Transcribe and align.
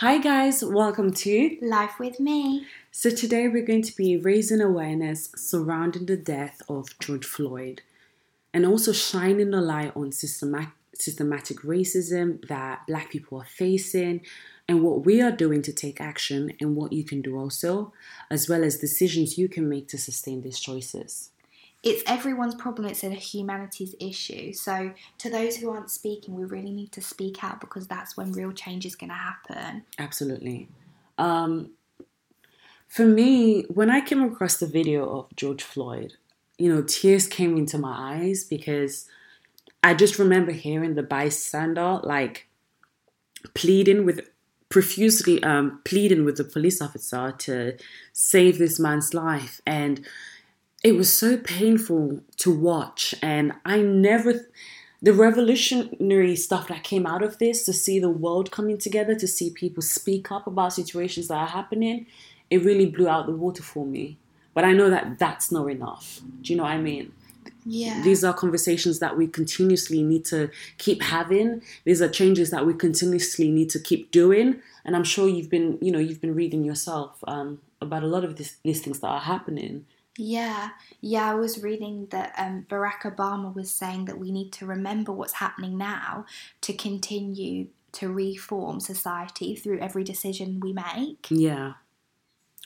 Hi, 0.00 0.18
guys, 0.18 0.62
welcome 0.62 1.10
to 1.24 1.56
Life 1.62 1.98
with 1.98 2.20
Me. 2.20 2.66
So, 2.90 3.08
today 3.08 3.48
we're 3.48 3.64
going 3.64 3.80
to 3.80 3.96
be 3.96 4.18
raising 4.18 4.60
awareness 4.60 5.32
surrounding 5.36 6.04
the 6.04 6.18
death 6.18 6.60
of 6.68 6.98
George 6.98 7.24
Floyd 7.24 7.80
and 8.52 8.66
also 8.66 8.92
shining 8.92 9.54
a 9.54 9.62
light 9.62 9.96
on 9.96 10.12
systematic, 10.12 10.74
systematic 10.92 11.60
racism 11.60 12.46
that 12.46 12.86
Black 12.86 13.08
people 13.08 13.38
are 13.38 13.46
facing 13.46 14.20
and 14.68 14.82
what 14.82 15.06
we 15.06 15.22
are 15.22 15.32
doing 15.32 15.62
to 15.62 15.72
take 15.72 15.98
action 15.98 16.52
and 16.60 16.76
what 16.76 16.92
you 16.92 17.02
can 17.02 17.22
do 17.22 17.38
also, 17.38 17.94
as 18.30 18.50
well 18.50 18.64
as 18.64 18.76
decisions 18.76 19.38
you 19.38 19.48
can 19.48 19.66
make 19.66 19.88
to 19.88 19.96
sustain 19.96 20.42
these 20.42 20.60
choices. 20.60 21.30
It's 21.86 22.02
everyone's 22.08 22.56
problem, 22.56 22.88
it's 22.88 23.04
a 23.04 23.10
humanities 23.10 23.94
issue. 24.00 24.52
So, 24.52 24.92
to 25.18 25.30
those 25.30 25.56
who 25.56 25.70
aren't 25.70 25.88
speaking, 25.88 26.34
we 26.34 26.44
really 26.44 26.72
need 26.72 26.90
to 26.92 27.00
speak 27.00 27.44
out 27.44 27.60
because 27.60 27.86
that's 27.86 28.16
when 28.16 28.32
real 28.32 28.50
change 28.50 28.84
is 28.84 28.96
going 28.96 29.10
to 29.10 29.14
happen. 29.14 29.84
Absolutely. 29.96 30.68
Um, 31.16 31.70
for 32.88 33.06
me, 33.06 33.62
when 33.68 33.88
I 33.88 34.00
came 34.00 34.20
across 34.24 34.56
the 34.56 34.66
video 34.66 35.08
of 35.16 35.36
George 35.36 35.62
Floyd, 35.62 36.14
you 36.58 36.74
know, 36.74 36.82
tears 36.82 37.28
came 37.28 37.56
into 37.56 37.78
my 37.78 38.16
eyes 38.16 38.42
because 38.42 39.06
I 39.84 39.94
just 39.94 40.18
remember 40.18 40.50
hearing 40.50 40.96
the 40.96 41.04
bystander 41.04 42.00
like 42.02 42.48
pleading 43.54 44.04
with 44.04 44.28
profusely 44.70 45.40
um, 45.44 45.80
pleading 45.84 46.24
with 46.24 46.36
the 46.36 46.44
police 46.44 46.82
officer 46.82 47.32
to 47.38 47.76
save 48.12 48.58
this 48.58 48.80
man's 48.80 49.14
life 49.14 49.60
and 49.64 50.04
it 50.84 50.92
was 50.92 51.12
so 51.12 51.36
painful 51.36 52.20
to 52.36 52.50
watch 52.50 53.14
and 53.22 53.52
i 53.64 53.78
never 53.78 54.48
the 55.02 55.12
revolutionary 55.12 56.34
stuff 56.34 56.68
that 56.68 56.82
came 56.82 57.06
out 57.06 57.22
of 57.22 57.38
this 57.38 57.64
to 57.64 57.72
see 57.72 57.98
the 57.98 58.10
world 58.10 58.50
coming 58.50 58.78
together 58.78 59.14
to 59.14 59.26
see 59.26 59.50
people 59.50 59.82
speak 59.82 60.32
up 60.32 60.46
about 60.46 60.72
situations 60.72 61.28
that 61.28 61.36
are 61.36 61.46
happening 61.46 62.06
it 62.50 62.62
really 62.62 62.86
blew 62.86 63.08
out 63.08 63.26
the 63.26 63.32
water 63.32 63.62
for 63.62 63.84
me. 63.84 64.18
But 64.54 64.64
i 64.64 64.72
know 64.72 64.90
that 64.90 65.18
that's 65.18 65.52
not 65.52 65.66
enough. 65.66 66.20
Do 66.42 66.52
you 66.52 66.56
know 66.56 66.64
what 66.64 66.72
i 66.72 66.78
mean? 66.78 67.12
Yeah. 67.68 68.00
these 68.02 68.22
are 68.22 68.32
conversations 68.32 69.00
that 69.00 69.16
we 69.16 69.26
continuously 69.26 70.02
need 70.02 70.24
to 70.26 70.50
keep 70.78 71.02
having. 71.02 71.62
These 71.84 72.00
are 72.00 72.08
changes 72.08 72.50
that 72.50 72.64
we 72.64 72.74
continuously 72.74 73.50
need 73.50 73.70
to 73.70 73.80
keep 73.80 74.10
doing. 74.10 74.60
And 74.84 74.94
i'm 74.96 75.04
sure 75.04 75.28
you've 75.28 75.50
been 75.50 75.78
you 75.80 75.90
know 75.90 75.98
you've 75.98 76.20
been 76.20 76.34
reading 76.34 76.64
yourself 76.64 77.22
um, 77.26 77.60
about 77.80 78.02
a 78.02 78.06
lot 78.06 78.24
of 78.24 78.36
this, 78.36 78.56
these 78.62 78.80
things 78.80 79.00
that 79.00 79.08
are 79.08 79.20
happening 79.20 79.84
Yeah, 80.18 80.70
yeah, 81.00 81.30
I 81.30 81.34
was 81.34 81.62
reading 81.62 82.06
that 82.10 82.32
um, 82.38 82.66
Barack 82.68 83.02
Obama 83.02 83.54
was 83.54 83.70
saying 83.70 84.06
that 84.06 84.18
we 84.18 84.30
need 84.30 84.52
to 84.54 84.66
remember 84.66 85.12
what's 85.12 85.34
happening 85.34 85.76
now 85.76 86.24
to 86.62 86.72
continue 86.72 87.68
to 87.92 88.12
reform 88.12 88.80
society 88.80 89.54
through 89.54 89.80
every 89.80 90.04
decision 90.04 90.60
we 90.60 90.72
make, 90.72 91.26
yeah 91.30 91.74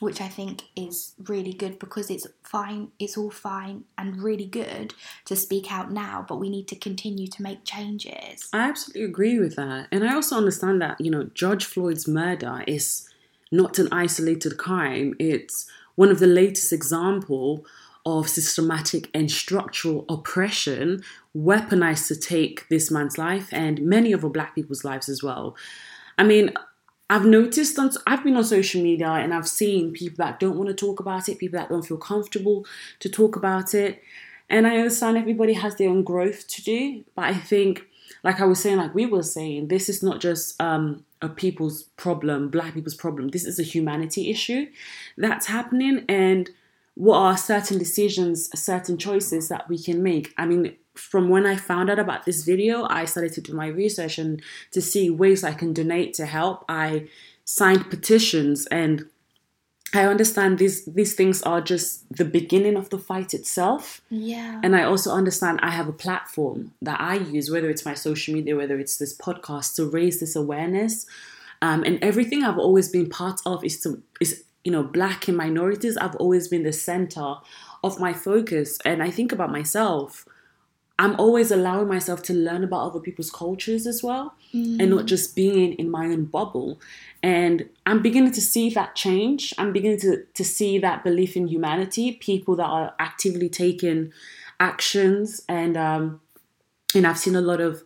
which 0.01 0.19
I 0.19 0.27
think 0.27 0.63
is 0.75 1.13
really 1.27 1.53
good 1.53 1.77
because 1.77 2.09
it's 2.09 2.25
fine, 2.43 2.87
it's 2.97 3.17
all 3.17 3.29
fine 3.29 3.83
and 3.99 4.21
really 4.21 4.47
good 4.47 4.95
to 5.25 5.35
speak 5.35 5.71
out 5.71 5.91
now, 5.91 6.25
but 6.27 6.37
we 6.37 6.49
need 6.49 6.67
to 6.69 6.75
continue 6.75 7.27
to 7.27 7.43
make 7.43 7.63
changes. 7.63 8.49
I 8.51 8.67
absolutely 8.67 9.03
agree 9.03 9.39
with 9.39 9.55
that. 9.57 9.89
And 9.91 10.03
I 10.03 10.15
also 10.15 10.37
understand 10.37 10.81
that, 10.81 10.99
you 10.99 11.11
know, 11.11 11.29
George 11.35 11.65
Floyd's 11.65 12.07
murder 12.07 12.63
is 12.65 13.07
not 13.51 13.77
an 13.77 13.89
isolated 13.91 14.57
crime. 14.57 15.13
It's 15.19 15.69
one 15.95 16.09
of 16.09 16.19
the 16.19 16.27
latest 16.27 16.73
example 16.73 17.65
of 18.05 18.27
systematic 18.27 19.09
and 19.13 19.29
structural 19.29 20.05
oppression 20.09 21.03
weaponized 21.37 22.07
to 22.07 22.15
take 22.15 22.67
this 22.69 22.89
man's 22.89 23.17
life 23.17 23.49
and 23.51 23.81
many 23.81 24.13
other 24.13 24.29
black 24.29 24.55
people's 24.55 24.83
lives 24.83 25.07
as 25.07 25.21
well. 25.21 25.55
I 26.17 26.23
mean, 26.23 26.53
I've 27.09 27.25
noticed 27.25 27.77
on 27.77 27.91
I've 28.07 28.23
been 28.23 28.37
on 28.37 28.43
social 28.43 28.81
media 28.81 29.09
and 29.09 29.33
I've 29.33 29.47
seen 29.47 29.91
people 29.91 30.23
that 30.25 30.39
don't 30.39 30.57
want 30.57 30.69
to 30.69 30.73
talk 30.73 30.99
about 30.99 31.29
it, 31.29 31.39
people 31.39 31.59
that 31.59 31.69
don't 31.69 31.85
feel 31.85 31.97
comfortable 31.97 32.65
to 32.99 33.09
talk 33.09 33.35
about 33.35 33.73
it. 33.73 34.01
And 34.49 34.65
I 34.65 34.77
understand 34.77 35.17
everybody 35.17 35.53
has 35.53 35.75
their 35.75 35.89
own 35.89 36.03
growth 36.03 36.47
to 36.47 36.63
do, 36.63 37.03
but 37.15 37.25
I 37.25 37.33
think, 37.33 37.85
like 38.23 38.39
I 38.41 38.45
was 38.45 38.59
saying, 38.59 38.77
like 38.77 38.95
we 38.95 39.05
were 39.05 39.23
saying, 39.23 39.67
this 39.67 39.89
is 39.89 40.01
not 40.03 40.19
just 40.19 40.59
um, 40.61 41.05
a 41.21 41.29
people's 41.29 41.83
problem, 41.97 42.49
black 42.49 42.73
people's 42.73 42.95
problem. 42.95 43.29
This 43.29 43.45
is 43.45 43.59
a 43.59 43.63
humanity 43.63 44.29
issue 44.29 44.67
that's 45.17 45.47
happening, 45.47 46.05
and 46.07 46.49
what 46.95 47.17
are 47.17 47.37
certain 47.37 47.77
decisions, 47.77 48.49
certain 48.59 48.97
choices 48.97 49.49
that 49.49 49.69
we 49.69 49.81
can 49.81 50.03
make. 50.03 50.33
I 50.37 50.45
mean, 50.45 50.75
from 50.93 51.29
when 51.29 51.45
I 51.45 51.55
found 51.55 51.89
out 51.89 51.99
about 51.99 52.25
this 52.25 52.43
video, 52.43 52.85
I 52.89 53.05
started 53.05 53.33
to 53.33 53.41
do 53.41 53.53
my 53.53 53.67
research 53.67 54.17
and 54.17 54.41
to 54.71 54.81
see 54.81 55.09
ways 55.09 55.43
I 55.43 55.53
can 55.53 55.73
donate 55.73 56.13
to 56.15 56.25
help. 56.25 56.65
I 56.67 57.07
signed 57.45 57.89
petitions 57.89 58.67
and 58.67 59.05
I 59.93 60.05
understand 60.05 60.57
these 60.57 60.85
these 60.85 61.15
things 61.15 61.41
are 61.43 61.59
just 61.59 62.05
the 62.15 62.23
beginning 62.23 62.77
of 62.77 62.89
the 62.89 62.97
fight 62.97 63.33
itself. 63.33 64.01
Yeah. 64.09 64.61
And 64.63 64.75
I 64.75 64.83
also 64.83 65.11
understand 65.11 65.59
I 65.61 65.71
have 65.71 65.89
a 65.89 65.93
platform 65.93 66.73
that 66.81 66.99
I 67.01 67.15
use, 67.15 67.51
whether 67.51 67.69
it's 67.69 67.85
my 67.85 67.93
social 67.93 68.33
media, 68.33 68.55
whether 68.55 68.79
it's 68.79 68.97
this 68.97 69.17
podcast, 69.17 69.75
to 69.75 69.85
raise 69.85 70.19
this 70.19 70.35
awareness. 70.35 71.05
Um, 71.61 71.83
and 71.83 71.99
everything 72.01 72.43
I've 72.43 72.57
always 72.57 72.89
been 72.89 73.09
part 73.09 73.41
of 73.45 73.63
is 73.63 73.79
to 73.81 74.01
is 74.21 74.43
you 74.63 74.71
know 74.71 74.83
black 74.83 75.27
and 75.27 75.35
minorities. 75.35 75.97
I've 75.97 76.15
always 76.15 76.47
been 76.47 76.63
the 76.63 76.73
center 76.73 77.35
of 77.83 77.99
my 77.99 78.13
focus, 78.13 78.77
and 78.85 79.03
I 79.03 79.11
think 79.11 79.31
about 79.31 79.51
myself. 79.51 80.25
I'm 81.01 81.15
always 81.17 81.49
allowing 81.49 81.87
myself 81.87 82.21
to 82.23 82.33
learn 82.33 82.63
about 82.63 82.85
other 82.85 82.99
people's 82.99 83.31
cultures 83.31 83.87
as 83.87 84.03
well, 84.03 84.35
and 84.79 84.91
not 84.91 85.07
just 85.07 85.35
being 85.35 85.73
in 85.73 85.89
my 85.89 86.05
own 86.05 86.25
bubble. 86.25 86.79
And 87.23 87.67
I'm 87.87 88.03
beginning 88.03 88.33
to 88.33 88.41
see 88.41 88.69
that 88.69 88.95
change. 88.95 89.51
I'm 89.57 89.73
beginning 89.73 90.01
to, 90.01 90.23
to 90.31 90.43
see 90.43 90.77
that 90.77 91.03
belief 91.03 91.35
in 91.35 91.47
humanity, 91.47 92.11
people 92.11 92.55
that 92.57 92.67
are 92.67 92.93
actively 92.99 93.49
taking 93.49 94.13
actions. 94.59 95.41
And, 95.49 95.75
um, 95.75 96.21
and 96.93 97.07
I've 97.07 97.17
seen 97.17 97.35
a 97.35 97.41
lot 97.41 97.61
of 97.61 97.83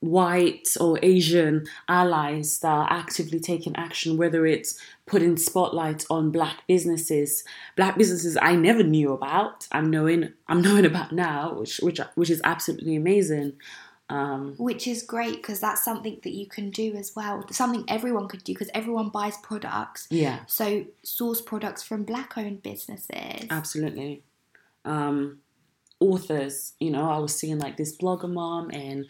white 0.00 0.76
or 0.80 0.98
Asian 1.00 1.64
allies 1.88 2.58
that 2.60 2.68
are 2.68 2.88
actively 2.90 3.38
taking 3.38 3.76
action, 3.76 4.16
whether 4.16 4.46
it's 4.46 4.80
putting 5.08 5.36
spotlight 5.36 6.04
on 6.10 6.30
black 6.30 6.66
businesses, 6.68 7.42
black 7.76 7.96
businesses 7.98 8.36
I 8.40 8.54
never 8.54 8.82
knew 8.82 9.12
about. 9.12 9.66
I'm 9.72 9.90
knowing 9.90 10.32
I'm 10.46 10.62
knowing 10.62 10.84
about 10.84 11.12
now, 11.12 11.54
which 11.54 11.78
which 11.78 12.00
which 12.14 12.30
is 12.30 12.40
absolutely 12.44 12.94
amazing. 12.96 13.54
Um, 14.10 14.54
Which 14.56 14.86
is 14.86 15.02
great 15.02 15.36
because 15.36 15.60
that's 15.60 15.84
something 15.84 16.18
that 16.22 16.32
you 16.32 16.46
can 16.46 16.70
do 16.70 16.94
as 16.94 17.14
well. 17.14 17.44
Something 17.50 17.84
everyone 17.88 18.26
could 18.26 18.42
do 18.42 18.54
because 18.54 18.70
everyone 18.72 19.10
buys 19.10 19.36
products. 19.38 20.06
yeah, 20.08 20.38
So 20.46 20.86
source 21.02 21.42
products 21.42 21.82
from 21.82 22.04
black 22.04 22.38
owned 22.38 22.62
businesses. 22.62 23.46
absolutely. 23.50 24.22
Um, 24.86 25.40
authors, 26.00 26.72
you 26.80 26.90
know, 26.90 27.10
I 27.10 27.18
was 27.18 27.34
seeing 27.34 27.58
like 27.58 27.76
this 27.76 27.98
blogger 27.98 28.32
mom 28.32 28.70
and 28.70 29.04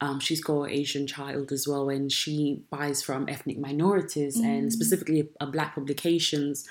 um, 0.00 0.18
she's 0.20 0.42
got 0.42 0.62
an 0.64 0.70
Asian 0.70 1.06
child 1.06 1.52
as 1.52 1.68
well, 1.68 1.88
and 1.90 2.10
she 2.10 2.62
buys 2.70 3.02
from 3.02 3.28
ethnic 3.28 3.58
minorities 3.58 4.36
and 4.36 4.72
specifically 4.72 5.28
uh, 5.40 5.46
black 5.46 5.74
publications. 5.74 6.66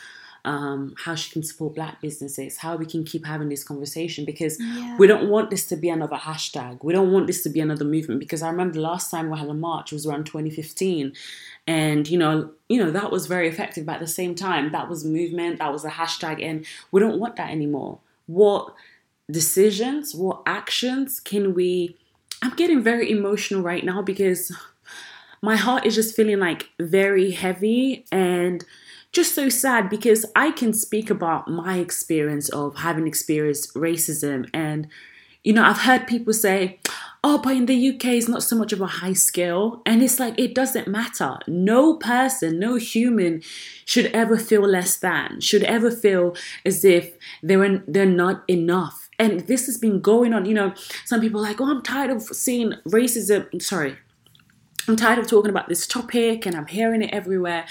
Um, 0.45 0.95
how 1.03 1.15
she 1.15 1.29
can 1.33 1.43
support 1.43 1.75
black 1.75 1.99
businesses, 2.01 2.55
how 2.59 2.77
we 2.77 2.85
can 2.85 3.03
keep 3.03 3.25
having 3.25 3.49
this 3.49 3.61
conversation 3.61 4.23
because 4.23 4.57
Yeah. 4.57 4.95
we 4.97 5.05
don't 5.05 5.27
want 5.29 5.49
this 5.49 5.65
to 5.67 5.75
be 5.75 5.89
another 5.89 6.15
hashtag. 6.15 6.81
We 6.81 6.93
don't 6.93 7.11
want 7.11 7.27
this 7.27 7.43
to 7.43 7.49
be 7.49 7.59
another 7.59 7.83
movement 7.83 8.21
because 8.21 8.41
I 8.41 8.49
remember 8.49 8.75
the 8.75 8.79
last 8.79 9.11
time 9.11 9.29
we 9.29 9.37
had 9.37 9.49
a 9.49 9.53
march 9.53 9.91
was 9.91 10.07
around 10.07 10.23
2015, 10.27 11.11
and 11.67 12.07
you 12.07 12.17
know, 12.17 12.51
you 12.69 12.81
know 12.81 12.89
that 12.89 13.11
was 13.11 13.27
very 13.27 13.49
effective. 13.49 13.85
But 13.85 13.95
at 13.95 13.99
the 13.99 14.07
same 14.07 14.33
time, 14.33 14.71
that 14.71 14.87
was 14.87 15.03
movement, 15.03 15.59
that 15.59 15.73
was 15.73 15.83
a 15.83 15.89
hashtag, 15.89 16.41
and 16.41 16.65
we 16.89 17.01
don't 17.01 17.19
want 17.19 17.35
that 17.35 17.49
anymore. 17.51 17.99
What 18.27 18.73
decisions, 19.29 20.15
what 20.15 20.41
actions 20.45 21.19
can 21.19 21.53
we? 21.53 21.97
I'm 22.41 22.55
getting 22.55 22.81
very 22.81 23.11
emotional 23.11 23.61
right 23.61 23.83
now 23.83 24.01
because 24.01 24.51
my 25.41 25.55
heart 25.55 25.85
is 25.85 25.95
just 25.95 26.15
feeling 26.15 26.39
like 26.39 26.69
very 26.79 27.31
heavy 27.31 28.05
and 28.11 28.63
just 29.11 29.33
so 29.33 29.49
sad 29.49 29.89
because 29.89 30.25
I 30.35 30.51
can 30.51 30.73
speak 30.73 31.09
about 31.09 31.47
my 31.47 31.77
experience 31.77 32.49
of 32.49 32.77
having 32.77 33.07
experienced 33.07 33.73
racism 33.73 34.49
and 34.53 34.87
you 35.43 35.53
know 35.53 35.63
I've 35.63 35.79
heard 35.79 36.07
people 36.07 36.33
say 36.33 36.79
oh 37.23 37.39
but 37.39 37.55
in 37.55 37.65
the 37.65 37.89
UK 37.89 38.05
it's 38.05 38.27
not 38.27 38.43
so 38.43 38.55
much 38.55 38.71
of 38.71 38.81
a 38.81 38.87
high 38.87 39.13
scale. 39.13 39.81
And 39.85 40.03
it's 40.03 40.19
like 40.19 40.37
it 40.37 40.53
doesn't 40.53 40.87
matter. 40.87 41.39
No 41.47 41.95
person 41.95 42.59
no 42.59 42.75
human 42.75 43.41
should 43.85 44.07
ever 44.07 44.37
feel 44.37 44.61
less 44.61 44.97
than 44.97 45.41
should 45.41 45.63
ever 45.63 45.91
feel 45.91 46.35
as 46.65 46.85
if 46.85 47.17
they're 47.41 47.83
they're 47.87 48.05
not 48.05 48.43
enough 48.47 49.08
and 49.19 49.41
this 49.41 49.65
has 49.65 49.77
been 49.77 50.01
going 50.01 50.33
on 50.33 50.45
you 50.45 50.53
know 50.53 50.73
some 51.05 51.21
people 51.21 51.41
like 51.41 51.61
oh 51.61 51.69
I'm 51.69 51.83
tired 51.83 52.09
of 52.09 52.23
seeing 52.23 52.73
racism 52.87 53.61
sorry 53.61 53.97
I'm 54.89 54.95
tired 54.95 55.19
of 55.19 55.27
talking 55.27 55.51
about 55.51 55.69
this 55.69 55.85
topic 55.85 56.47
and 56.47 56.55
I'm 56.55 56.65
hearing 56.65 57.03
it 57.03 57.13
everywhere. 57.13 57.67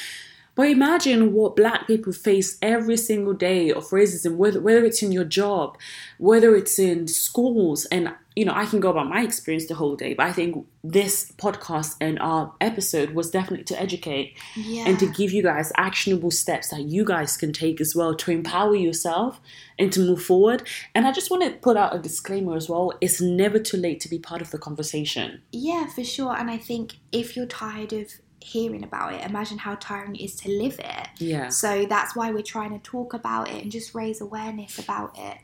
But 0.54 0.70
imagine 0.70 1.32
what 1.32 1.56
black 1.56 1.88
people 1.88 2.12
face 2.12 2.58
every 2.62 2.96
single 2.96 3.32
day 3.32 3.72
of 3.72 3.86
racism, 3.86 4.36
whether, 4.36 4.60
whether 4.60 4.84
it's 4.84 5.02
in 5.02 5.10
your 5.10 5.24
job, 5.24 5.76
whether 6.18 6.54
it's 6.54 6.78
in 6.78 7.08
schools. 7.08 7.86
And, 7.86 8.14
you 8.38 8.44
know, 8.44 8.52
I 8.54 8.66
can 8.66 8.78
go 8.78 8.88
about 8.90 9.08
my 9.08 9.22
experience 9.22 9.66
the 9.66 9.74
whole 9.74 9.96
day, 9.96 10.14
but 10.14 10.26
I 10.26 10.32
think 10.32 10.64
this 10.84 11.32
podcast 11.32 11.96
and 12.00 12.20
our 12.20 12.52
episode 12.60 13.10
was 13.10 13.32
definitely 13.32 13.64
to 13.64 13.80
educate 13.82 14.36
Yeah. 14.54 14.84
and 14.86 14.96
to 15.00 15.06
give 15.10 15.32
you 15.32 15.42
guys 15.42 15.72
actionable 15.76 16.30
steps 16.30 16.68
that 16.68 16.82
you 16.82 17.04
guys 17.04 17.36
can 17.36 17.52
take 17.52 17.80
as 17.80 17.96
well 17.96 18.14
to 18.14 18.30
empower 18.30 18.76
yourself 18.76 19.40
and 19.76 19.92
to 19.92 19.98
move 19.98 20.22
forward. 20.22 20.62
And 20.94 21.04
I 21.04 21.10
just 21.10 21.32
want 21.32 21.42
to 21.42 21.50
put 21.50 21.76
out 21.76 21.96
a 21.96 21.98
disclaimer 21.98 22.54
as 22.54 22.68
well 22.68 22.92
it's 23.00 23.20
never 23.20 23.58
too 23.58 23.76
late 23.76 23.98
to 24.02 24.08
be 24.08 24.20
part 24.20 24.40
of 24.40 24.52
the 24.52 24.58
conversation. 24.58 25.42
Yeah, 25.50 25.86
for 25.88 26.04
sure. 26.04 26.36
And 26.38 26.48
I 26.48 26.58
think 26.58 26.98
if 27.10 27.36
you're 27.36 27.46
tired 27.46 27.92
of 27.92 28.06
hearing 28.38 28.84
about 28.84 29.14
it, 29.14 29.28
imagine 29.28 29.58
how 29.58 29.74
tiring 29.74 30.14
it 30.14 30.22
is 30.22 30.36
to 30.42 30.48
live 30.48 30.78
it. 30.78 31.08
Yeah. 31.18 31.48
So 31.48 31.86
that's 31.86 32.14
why 32.14 32.30
we're 32.30 32.42
trying 32.56 32.70
to 32.70 32.78
talk 32.78 33.14
about 33.14 33.48
it 33.50 33.62
and 33.64 33.72
just 33.72 33.96
raise 33.96 34.20
awareness 34.20 34.78
about 34.78 35.18
it. 35.18 35.38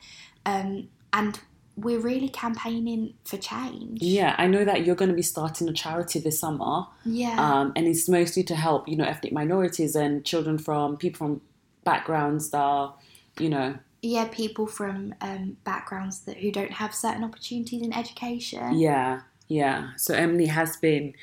Um, 0.47 0.91
and 1.13 1.41
we're 1.77 1.99
really 1.99 2.29
campaigning 2.29 3.15
for 3.25 3.37
change. 3.37 4.01
Yeah, 4.01 4.35
I 4.39 4.47
know 4.47 4.65
that 4.65 4.85
you're 4.87 4.95
going 4.95 5.09
to 5.11 5.15
be 5.15 5.23
starting 5.23 5.69
a 5.69 5.73
charity 5.73 6.21
this 6.21 6.39
summer, 6.39 6.87
Yeah. 7.05 7.37
um, 7.39 7.73
and 7.75 7.87
it's 7.87 8.09
mostly 8.09 8.45
to 8.45 8.55
help, 8.55 8.89
you 8.89 8.97
know, 8.97 9.05
ethnic 9.05 9.33
minorities 9.33 9.97
and 9.97 10.25
children 10.25 10.59
from 10.59 10.97
people 10.97 11.19
from 11.19 11.41
backgrounds 11.85 12.51
that 12.51 12.59
are, 12.59 12.95
you 13.39 13.49
know, 13.49 13.77
yeah, 14.03 14.29
people 14.31 14.67
from 14.67 15.15
um, 15.23 15.57
backgrounds 15.65 16.21
that 16.27 16.37
who 16.37 16.53
don't 16.53 16.73
have 16.73 16.95
certain 16.95 17.25
opportunities 17.25 17.81
in 17.83 17.93
education. 17.93 18.79
Yeah, 18.79 19.23
yeah. 19.49 19.91
So 19.97 20.15
Emily 20.15 20.47
has 20.47 20.77
been, 20.77 21.15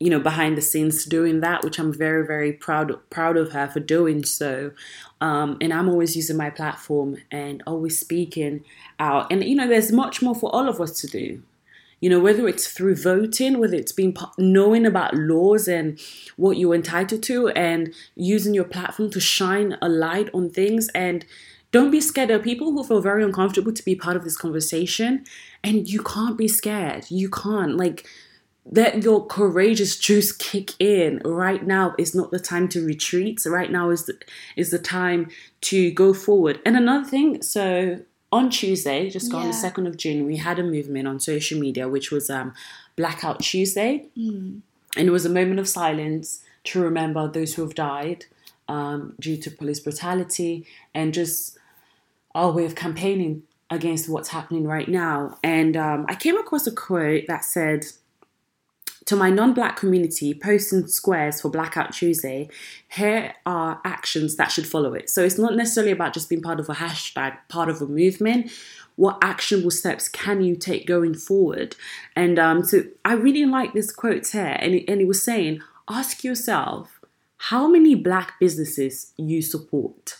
you 0.00 0.10
know, 0.10 0.18
behind 0.18 0.58
the 0.58 0.62
scenes 0.62 1.04
doing 1.04 1.40
that, 1.40 1.64
which 1.64 1.78
I'm 1.78 1.92
very, 1.92 2.26
very 2.26 2.52
proud 2.52 2.92
proud 3.10 3.36
of 3.36 3.52
her 3.52 3.68
for 3.68 3.80
doing 3.80 4.24
so. 4.24 4.72
Um, 5.20 5.56
and 5.60 5.72
I'm 5.72 5.88
always 5.88 6.16
using 6.16 6.36
my 6.36 6.50
platform 6.50 7.16
and 7.30 7.62
always 7.66 7.98
speaking 7.98 8.64
out. 8.98 9.30
And 9.30 9.42
you 9.44 9.54
know, 9.54 9.68
there's 9.68 9.92
much 9.92 10.20
more 10.20 10.34
for 10.34 10.54
all 10.54 10.68
of 10.68 10.80
us 10.80 11.00
to 11.00 11.06
do. 11.06 11.42
You 12.00 12.10
know, 12.10 12.20
whether 12.20 12.46
it's 12.46 12.70
through 12.70 12.96
voting, 12.96 13.58
whether 13.58 13.76
it's 13.76 13.92
being 13.92 14.14
knowing 14.36 14.84
about 14.84 15.14
laws 15.14 15.68
and 15.68 15.98
what 16.36 16.58
you're 16.58 16.74
entitled 16.74 17.22
to, 17.22 17.48
and 17.48 17.94
using 18.14 18.52
your 18.52 18.64
platform 18.64 19.10
to 19.10 19.20
shine 19.20 19.78
a 19.80 19.88
light 19.88 20.28
on 20.34 20.50
things 20.50 20.88
and 20.88 21.24
don't 21.70 21.90
be 21.90 22.00
scared. 22.00 22.30
Are 22.30 22.38
people 22.38 22.72
who 22.72 22.84
feel 22.84 23.00
very 23.00 23.24
uncomfortable 23.24 23.72
to 23.72 23.84
be 23.84 23.94
part 23.94 24.16
of 24.16 24.24
this 24.24 24.36
conversation, 24.36 25.24
and 25.62 25.88
you 25.88 26.02
can't 26.02 26.36
be 26.36 26.46
scared. 26.46 27.06
You 27.10 27.30
can't. 27.30 27.76
Like, 27.76 28.06
let 28.66 29.02
your 29.02 29.26
courageous 29.26 29.98
juice 29.98 30.32
kick 30.32 30.72
in. 30.78 31.20
Right 31.24 31.66
now 31.66 31.94
is 31.98 32.14
not 32.14 32.30
the 32.30 32.38
time 32.38 32.68
to 32.68 32.84
retreat. 32.84 33.40
So 33.40 33.50
right 33.50 33.70
now 33.70 33.90
is 33.90 34.06
the, 34.06 34.18
is 34.56 34.70
the 34.70 34.78
time 34.78 35.28
to 35.62 35.90
go 35.92 36.14
forward. 36.14 36.60
And 36.64 36.76
another 36.76 37.06
thing, 37.06 37.42
so 37.42 38.00
on 38.32 38.50
Tuesday, 38.50 39.10
just 39.10 39.32
on 39.32 39.46
the 39.46 39.52
second 39.52 39.86
of 39.86 39.96
June, 39.96 40.26
we 40.26 40.38
had 40.38 40.58
a 40.58 40.62
movement 40.64 41.06
on 41.06 41.20
social 41.20 41.58
media, 41.60 41.88
which 41.88 42.10
was 42.10 42.30
um, 42.30 42.52
Blackout 42.96 43.40
Tuesday, 43.40 44.06
Mm. 44.18 44.60
and 44.96 45.08
it 45.08 45.10
was 45.10 45.24
a 45.24 45.30
moment 45.30 45.60
of 45.60 45.68
silence 45.68 46.40
to 46.64 46.80
remember 46.80 47.28
those 47.28 47.54
who 47.54 47.62
have 47.62 47.74
died 47.74 48.24
um, 48.68 49.14
due 49.20 49.36
to 49.36 49.50
police 49.50 49.78
brutality 49.78 50.66
and 50.94 51.12
just 51.14 51.58
our 52.34 52.50
way 52.50 52.64
of 52.64 52.74
campaigning 52.74 53.42
against 53.70 54.08
what's 54.08 54.30
happening 54.30 54.66
right 54.66 54.88
now. 54.88 55.38
And 55.44 55.76
um, 55.76 56.06
I 56.08 56.14
came 56.14 56.36
across 56.38 56.66
a 56.66 56.72
quote 56.72 57.24
that 57.28 57.44
said, 57.44 57.84
to 59.06 59.16
my 59.16 59.30
non 59.30 59.52
black 59.52 59.76
community, 59.76 60.34
posting 60.34 60.86
squares 60.86 61.40
for 61.40 61.50
Blackout 61.50 61.92
Tuesday, 61.92 62.48
here 62.88 63.34
are 63.44 63.80
actions 63.84 64.36
that 64.36 64.50
should 64.50 64.66
follow 64.66 64.94
it. 64.94 65.10
So 65.10 65.22
it's 65.22 65.38
not 65.38 65.54
necessarily 65.54 65.92
about 65.92 66.14
just 66.14 66.28
being 66.28 66.42
part 66.42 66.60
of 66.60 66.68
a 66.68 66.74
hashtag, 66.74 67.36
part 67.48 67.68
of 67.68 67.82
a 67.82 67.86
movement. 67.86 68.50
What 68.96 69.18
actionable 69.22 69.72
steps 69.72 70.08
can 70.08 70.42
you 70.42 70.56
take 70.56 70.86
going 70.86 71.14
forward? 71.14 71.76
And 72.14 72.38
um, 72.38 72.64
so 72.64 72.84
I 73.04 73.14
really 73.14 73.44
like 73.44 73.72
this 73.72 73.92
quote 73.92 74.28
here, 74.28 74.56
and 74.60 74.74
it, 74.74 74.84
and 74.88 75.00
it 75.00 75.08
was 75.08 75.22
saying, 75.22 75.60
ask 75.88 76.24
yourself 76.24 77.00
how 77.36 77.66
many 77.68 77.94
black 77.94 78.38
businesses 78.40 79.12
you 79.16 79.42
support. 79.42 80.16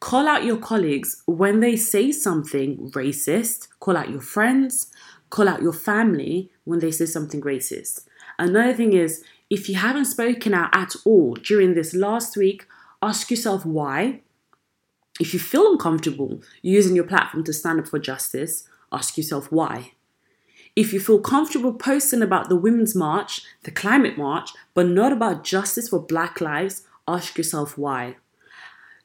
Call 0.00 0.28
out 0.28 0.44
your 0.44 0.58
colleagues 0.58 1.22
when 1.24 1.60
they 1.60 1.76
say 1.76 2.12
something 2.12 2.90
racist. 2.90 3.68
Call 3.80 3.96
out 3.96 4.10
your 4.10 4.20
friends. 4.20 4.90
Call 5.34 5.48
out 5.48 5.62
your 5.62 5.72
family 5.72 6.48
when 6.62 6.78
they 6.78 6.92
say 6.92 7.06
something 7.06 7.40
racist. 7.40 8.06
Another 8.38 8.72
thing 8.72 8.92
is, 8.92 9.24
if 9.50 9.68
you 9.68 9.74
haven't 9.74 10.04
spoken 10.04 10.54
out 10.54 10.70
at 10.72 10.94
all 11.04 11.34
during 11.34 11.74
this 11.74 11.92
last 11.92 12.36
week, 12.36 12.68
ask 13.02 13.32
yourself 13.32 13.66
why. 13.66 14.20
If 15.18 15.34
you 15.34 15.40
feel 15.40 15.72
uncomfortable 15.72 16.40
using 16.62 16.94
your 16.94 17.08
platform 17.08 17.42
to 17.42 17.52
stand 17.52 17.80
up 17.80 17.88
for 17.88 17.98
justice, 17.98 18.68
ask 18.92 19.16
yourself 19.16 19.50
why. 19.50 19.94
If 20.76 20.92
you 20.92 21.00
feel 21.00 21.18
comfortable 21.18 21.72
posting 21.72 22.22
about 22.22 22.48
the 22.48 22.54
Women's 22.54 22.94
March, 22.94 23.40
the 23.64 23.72
Climate 23.72 24.16
March, 24.16 24.50
but 24.72 24.86
not 24.86 25.10
about 25.10 25.42
justice 25.42 25.88
for 25.88 25.98
Black 25.98 26.40
lives, 26.40 26.86
ask 27.08 27.36
yourself 27.36 27.76
why. 27.76 28.18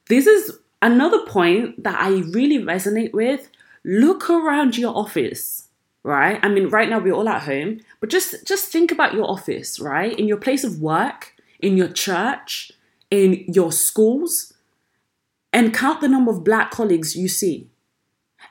This 0.08 0.28
is 0.28 0.60
another 0.80 1.26
point 1.26 1.82
that 1.82 2.00
I 2.00 2.10
really 2.10 2.64
resonate 2.64 3.12
with. 3.12 3.50
Look 3.84 4.30
around 4.30 4.78
your 4.78 4.96
office, 4.96 5.66
right? 6.02 6.38
I 6.42 6.48
mean, 6.48 6.68
right 6.68 6.88
now 6.88 6.98
we're 6.98 7.14
all 7.14 7.28
at 7.28 7.42
home, 7.42 7.80
but 8.00 8.10
just 8.10 8.46
just 8.46 8.70
think 8.70 8.90
about 8.90 9.14
your 9.14 9.28
office, 9.28 9.80
right? 9.80 10.18
In 10.18 10.26
your 10.26 10.36
place 10.36 10.64
of 10.64 10.80
work, 10.80 11.34
in 11.60 11.76
your 11.76 11.88
church, 11.88 12.72
in 13.10 13.44
your 13.48 13.72
schools, 13.72 14.52
and 15.52 15.74
count 15.74 16.00
the 16.00 16.08
number 16.08 16.30
of 16.30 16.44
black 16.44 16.70
colleagues 16.70 17.16
you 17.16 17.28
see. 17.28 17.68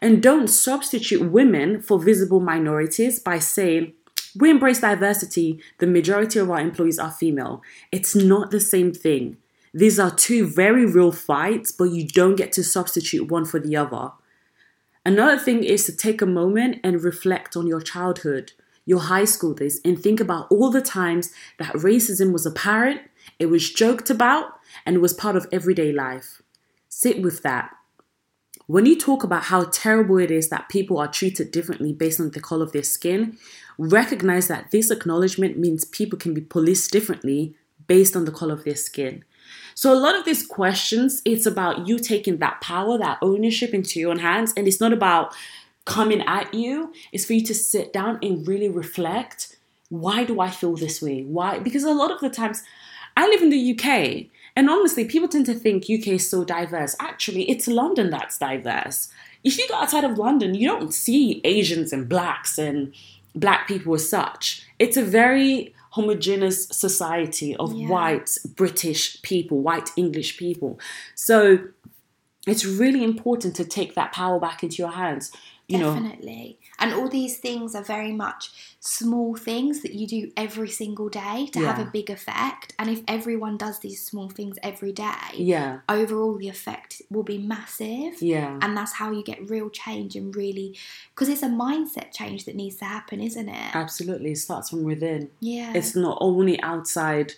And 0.01 0.21
don't 0.21 0.47
substitute 0.47 1.31
women 1.31 1.81
for 1.81 1.99
visible 1.99 2.39
minorities 2.39 3.19
by 3.19 3.39
saying, 3.39 3.93
we 4.35 4.49
embrace 4.49 4.81
diversity, 4.81 5.59
the 5.79 5.87
majority 5.87 6.39
of 6.39 6.51
our 6.51 6.59
employees 6.59 6.99
are 6.99 7.11
female. 7.11 7.63
It's 7.91 8.15
not 8.15 8.51
the 8.51 8.59
same 8.59 8.93
thing. 8.93 9.37
These 9.73 9.99
are 9.99 10.11
two 10.11 10.47
very 10.47 10.85
real 10.85 11.11
fights, 11.11 11.71
but 11.71 11.85
you 11.85 12.07
don't 12.07 12.35
get 12.35 12.51
to 12.53 12.63
substitute 12.63 13.29
one 13.29 13.45
for 13.45 13.59
the 13.59 13.75
other. 13.75 14.11
Another 15.09 15.39
thing 15.39 15.63
is 15.63 15.85
to 15.85 15.91
take 15.91 16.21
a 16.21 16.27
moment 16.27 16.79
and 16.83 17.03
reflect 17.03 17.57
on 17.57 17.65
your 17.65 17.81
childhood, 17.81 18.51
your 18.85 18.99
high 18.99 19.25
school 19.25 19.55
days, 19.55 19.81
and 19.83 19.99
think 19.99 20.19
about 20.19 20.45
all 20.51 20.69
the 20.69 20.83
times 20.83 21.33
that 21.57 21.73
racism 21.73 22.31
was 22.31 22.45
apparent, 22.45 23.01
it 23.39 23.47
was 23.47 23.73
joked 23.73 24.11
about, 24.11 24.59
and 24.85 25.01
was 25.01 25.15
part 25.15 25.35
of 25.35 25.47
everyday 25.51 25.91
life. 25.91 26.43
Sit 26.89 27.23
with 27.23 27.41
that. 27.41 27.71
When 28.67 28.85
you 28.85 28.95
talk 28.95 29.23
about 29.23 29.45
how 29.45 29.63
terrible 29.71 30.19
it 30.19 30.29
is 30.29 30.49
that 30.49 30.69
people 30.69 30.99
are 30.99 31.07
treated 31.07 31.49
differently 31.49 31.91
based 31.91 32.19
on 32.19 32.29
the 32.29 32.39
color 32.39 32.63
of 32.63 32.71
their 32.71 32.83
skin, 32.83 33.35
recognize 33.79 34.47
that 34.47 34.69
this 34.69 34.91
acknowledgement 34.91 35.57
means 35.57 35.85
people 35.85 36.19
can 36.19 36.35
be 36.35 36.41
policed 36.41 36.91
differently 36.91 37.55
based 37.87 38.15
on 38.15 38.25
the 38.25 38.31
color 38.31 38.53
of 38.53 38.63
their 38.63 38.75
skin. 38.75 39.23
So 39.79 39.93
a 39.93 39.95
lot 39.95 40.17
of 40.17 40.25
these 40.25 40.45
questions, 40.45 41.21
it's 41.23 41.45
about 41.45 41.87
you 41.87 41.99
taking 41.99 42.39
that 42.39 42.59
power, 42.59 42.97
that 42.97 43.17
ownership 43.21 43.73
into 43.73 43.97
your 43.97 44.11
own 44.11 44.19
hands, 44.19 44.53
and 44.57 44.67
it's 44.67 44.81
not 44.81 44.91
about 44.91 45.33
coming 45.85 46.21
at 46.23 46.53
you. 46.53 46.91
It's 47.13 47.23
for 47.23 47.31
you 47.31 47.45
to 47.45 47.55
sit 47.55 47.93
down 47.93 48.19
and 48.21 48.45
really 48.45 48.67
reflect. 48.67 49.55
Why 49.87 50.25
do 50.25 50.41
I 50.41 50.49
feel 50.49 50.75
this 50.75 51.01
way? 51.01 51.23
Why? 51.23 51.59
Because 51.59 51.85
a 51.85 51.93
lot 51.93 52.11
of 52.11 52.19
the 52.19 52.29
times, 52.29 52.61
I 53.15 53.29
live 53.29 53.41
in 53.41 53.51
the 53.51 53.71
UK, 53.71 54.25
and 54.53 54.69
honestly, 54.69 55.05
people 55.05 55.29
tend 55.29 55.45
to 55.45 55.53
think 55.53 55.85
UK 55.85 56.09
is 56.09 56.29
so 56.29 56.43
diverse. 56.43 56.97
Actually, 56.99 57.49
it's 57.49 57.65
London 57.65 58.09
that's 58.09 58.37
diverse. 58.37 59.07
If 59.45 59.57
you 59.57 59.65
go 59.69 59.75
outside 59.75 60.03
of 60.03 60.17
London, 60.17 60.55
you 60.55 60.67
don't 60.67 60.93
see 60.93 61.39
Asians 61.45 61.93
and 61.93 62.09
blacks 62.09 62.57
and 62.57 62.93
black 63.33 63.65
people 63.65 63.93
as 63.93 64.09
such. 64.09 64.61
It's 64.77 64.97
a 64.97 65.05
very 65.05 65.73
homogeneous 65.91 66.67
society 66.67 67.55
of 67.55 67.73
Yeah. 67.73 67.87
white 67.89 68.37
British 68.55 69.21
people, 69.21 69.61
white 69.61 69.89
English 69.95 70.37
people. 70.37 70.79
So 71.15 71.59
it's 72.47 72.65
really 72.65 73.03
important 73.03 73.55
to 73.55 73.65
take 73.65 73.95
that 73.95 74.11
power 74.11 74.39
back 74.39 74.63
into 74.63 74.77
your 74.77 74.91
hands. 74.91 75.31
You 75.69 75.77
know, 75.77 75.93
Definitely. 75.93 76.57
And 76.79 76.93
all 76.93 77.07
these 77.07 77.37
things 77.37 77.75
are 77.75 77.83
very 77.83 78.11
much 78.11 78.75
small 78.79 79.35
things 79.35 79.83
that 79.83 79.93
you 79.93 80.07
do 80.07 80.31
every 80.35 80.69
single 80.69 81.09
day 81.09 81.47
to 81.53 81.59
have 81.59 81.77
a 81.77 81.85
big 81.85 82.09
effect. 82.09 82.73
And 82.79 82.89
if 82.89 83.01
everyone 83.07 83.55
does 83.55 83.77
these 83.79 84.03
small 84.03 84.29
things 84.29 84.57
every 84.63 84.91
day, 84.91 85.35
yeah, 85.35 85.81
overall 85.87 86.35
the 86.37 86.49
effect 86.49 87.03
will 87.11 87.21
be 87.23 87.37
massive. 87.37 88.19
yeah. 88.19 88.57
And 88.63 88.75
that's 88.75 88.93
how 88.93 89.11
you 89.11 89.23
get 89.23 89.47
real 89.47 89.69
change 89.69 90.15
and 90.15 90.35
really, 90.35 90.75
because 91.13 91.29
it's 91.29 91.43
a 91.43 91.49
mindset 91.49 92.13
change 92.13 92.45
that 92.45 92.55
needs 92.55 92.77
to 92.77 92.85
happen, 92.85 93.21
isn't 93.21 93.47
it? 93.47 93.75
Absolutely, 93.75 94.31
it 94.31 94.37
starts 94.37 94.71
from 94.71 94.83
within. 94.83 95.29
yeah. 95.39 95.73
It's 95.75 95.95
not 95.95 96.17
only 96.19 96.59
outside, 96.63 97.33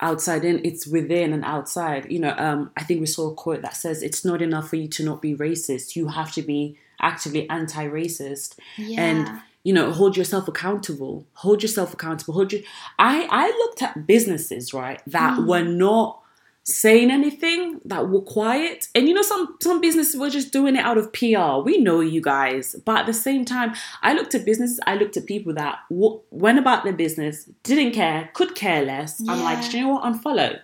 outside 0.00 0.44
in. 0.44 0.64
It's 0.64 0.84
within 0.86 1.32
and 1.32 1.44
outside. 1.44 2.10
You 2.10 2.18
know, 2.18 2.34
um, 2.36 2.70
I 2.76 2.82
think 2.82 2.98
we 2.98 3.06
saw 3.06 3.30
a 3.30 3.34
quote 3.34 3.62
that 3.62 3.76
says, 3.76 4.02
"It's 4.02 4.24
not 4.24 4.42
enough 4.42 4.68
for 4.70 4.76
you 4.76 4.88
to 4.88 5.04
not 5.04 5.22
be 5.22 5.36
racist. 5.36 5.94
You 5.94 6.08
have 6.08 6.32
to 6.32 6.42
be 6.42 6.76
actively 7.00 7.48
anti-racist." 7.50 8.56
yeah. 8.76 9.00
and 9.04 9.40
you 9.64 9.72
know 9.72 9.90
hold 9.92 10.16
yourself 10.16 10.46
accountable 10.48 11.26
hold 11.34 11.62
yourself 11.62 11.92
accountable 11.92 12.32
hold 12.34 12.52
you 12.52 12.62
i 12.98 13.26
i 13.30 13.46
looked 13.60 13.82
at 13.82 14.06
businesses 14.06 14.72
right 14.72 15.02
that 15.06 15.36
Mm. 15.38 15.46
were 15.46 15.64
not 15.64 16.20
saying 16.64 17.10
anything 17.10 17.80
that 17.86 18.10
were 18.10 18.20
quiet. 18.20 18.88
And 18.94 19.08
you 19.08 19.14
know, 19.14 19.22
some 19.22 19.56
some 19.62 19.80
businesses 19.80 20.20
were 20.20 20.28
just 20.28 20.52
doing 20.52 20.76
it 20.76 20.84
out 20.84 20.98
of 20.98 21.10
PR. 21.14 21.62
We 21.64 21.78
know 21.78 22.00
you 22.00 22.20
guys, 22.20 22.76
but 22.84 22.98
at 22.98 23.06
the 23.06 23.14
same 23.14 23.46
time, 23.46 23.72
I 24.02 24.12
looked 24.12 24.34
at 24.34 24.44
businesses. 24.44 24.78
I 24.86 24.94
looked 24.96 25.16
at 25.16 25.24
people 25.24 25.54
that 25.54 25.78
w- 25.90 26.20
went 26.30 26.58
about 26.58 26.84
their 26.84 26.92
business, 26.92 27.48
didn't 27.62 27.92
care, 27.92 28.28
could 28.34 28.54
care 28.54 28.84
less. 28.84 29.18
I'm 29.26 29.42
like, 29.42 29.60
do 29.70 29.78
you 29.78 29.84
know 29.84 29.94
what? 29.94 30.04
Unfollow. 30.04 30.60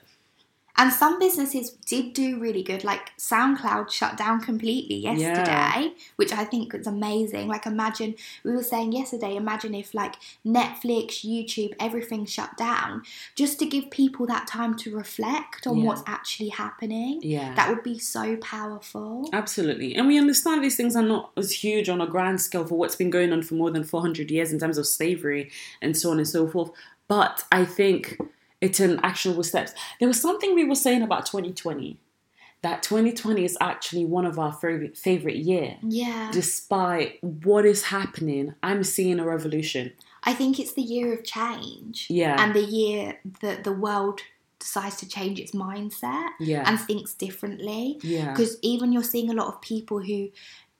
And 0.76 0.92
some 0.92 1.20
businesses 1.20 1.70
did 1.70 2.14
do 2.14 2.38
really 2.40 2.62
good, 2.62 2.82
like 2.82 3.16
SoundCloud 3.16 3.92
shut 3.92 4.16
down 4.16 4.40
completely 4.40 4.96
yesterday, 4.96 5.92
which 6.16 6.32
I 6.32 6.44
think 6.44 6.74
is 6.74 6.88
amazing. 6.88 7.46
Like, 7.46 7.64
imagine 7.66 8.16
we 8.42 8.50
were 8.50 8.62
saying 8.62 8.92
yesterday, 8.92 9.36
imagine 9.36 9.74
if 9.74 9.94
like 9.94 10.16
Netflix, 10.44 11.24
YouTube, 11.24 11.74
everything 11.78 12.26
shut 12.26 12.56
down, 12.56 13.02
just 13.36 13.58
to 13.60 13.66
give 13.66 13.88
people 13.90 14.26
that 14.26 14.48
time 14.48 14.76
to 14.78 14.96
reflect 14.96 15.66
on 15.66 15.78
Yeah. 15.78 15.84
what's 15.84 16.02
actually 16.06 16.48
happening. 16.48 17.20
Yeah. 17.22 17.54
That 17.54 17.68
would 17.68 17.84
be 17.84 17.98
so 17.98 18.36
powerful. 18.38 19.28
Absolutely. 19.32 19.94
And 19.94 20.08
we 20.08 20.18
understand 20.18 20.64
these 20.64 20.76
things 20.76 20.96
are 20.96 21.02
not 21.02 21.30
as 21.36 21.52
huge 21.52 21.88
on 21.88 22.00
a 22.00 22.06
grand 22.06 22.40
scale 22.40 22.66
for 22.66 22.76
what's 22.76 22.96
been 22.96 23.10
going 23.10 23.32
on 23.32 23.42
for 23.42 23.54
more 23.54 23.70
than 23.70 23.84
400 23.84 24.30
years 24.30 24.52
in 24.52 24.58
terms 24.58 24.78
of 24.78 24.86
slavery 24.88 25.52
and 25.80 25.96
so 25.96 26.10
on 26.10 26.18
and 26.18 26.26
so 26.26 26.48
forth. 26.48 26.70
But 27.06 27.44
I 27.52 27.64
think 27.64 28.18
it's 28.64 28.80
an 28.80 28.98
actionable 29.02 29.44
steps. 29.44 29.72
There 30.00 30.08
was 30.08 30.20
something 30.20 30.54
we 30.54 30.64
were 30.64 30.74
saying 30.74 31.02
about 31.02 31.26
2020 31.26 31.98
that 32.62 32.82
2020 32.82 33.44
is 33.44 33.58
actually 33.60 34.06
one 34.06 34.24
of 34.24 34.38
our 34.38 34.52
favorite 34.52 34.96
favorite 34.96 35.36
year. 35.36 35.76
Yeah. 35.82 36.30
Despite 36.32 37.22
what 37.22 37.66
is 37.66 37.84
happening, 37.84 38.54
I'm 38.62 38.82
seeing 38.84 39.20
a 39.20 39.24
revolution. 39.26 39.92
I 40.22 40.32
think 40.32 40.58
it's 40.58 40.72
the 40.72 40.80
year 40.82 41.12
of 41.12 41.24
change. 41.24 42.06
Yeah. 42.08 42.42
And 42.42 42.54
the 42.54 42.64
year 42.64 43.18
that 43.42 43.64
the 43.64 43.72
world 43.72 44.22
decides 44.58 44.96
to 44.96 45.06
change 45.06 45.38
its 45.38 45.52
mindset 45.52 46.30
Yeah. 46.40 46.64
and 46.66 46.80
thinks 46.80 47.12
differently. 47.12 47.98
Yeah. 48.02 48.30
Because 48.30 48.56
even 48.62 48.92
you're 48.92 49.02
seeing 49.02 49.28
a 49.28 49.34
lot 49.34 49.48
of 49.48 49.60
people 49.60 49.98
who, 50.00 50.30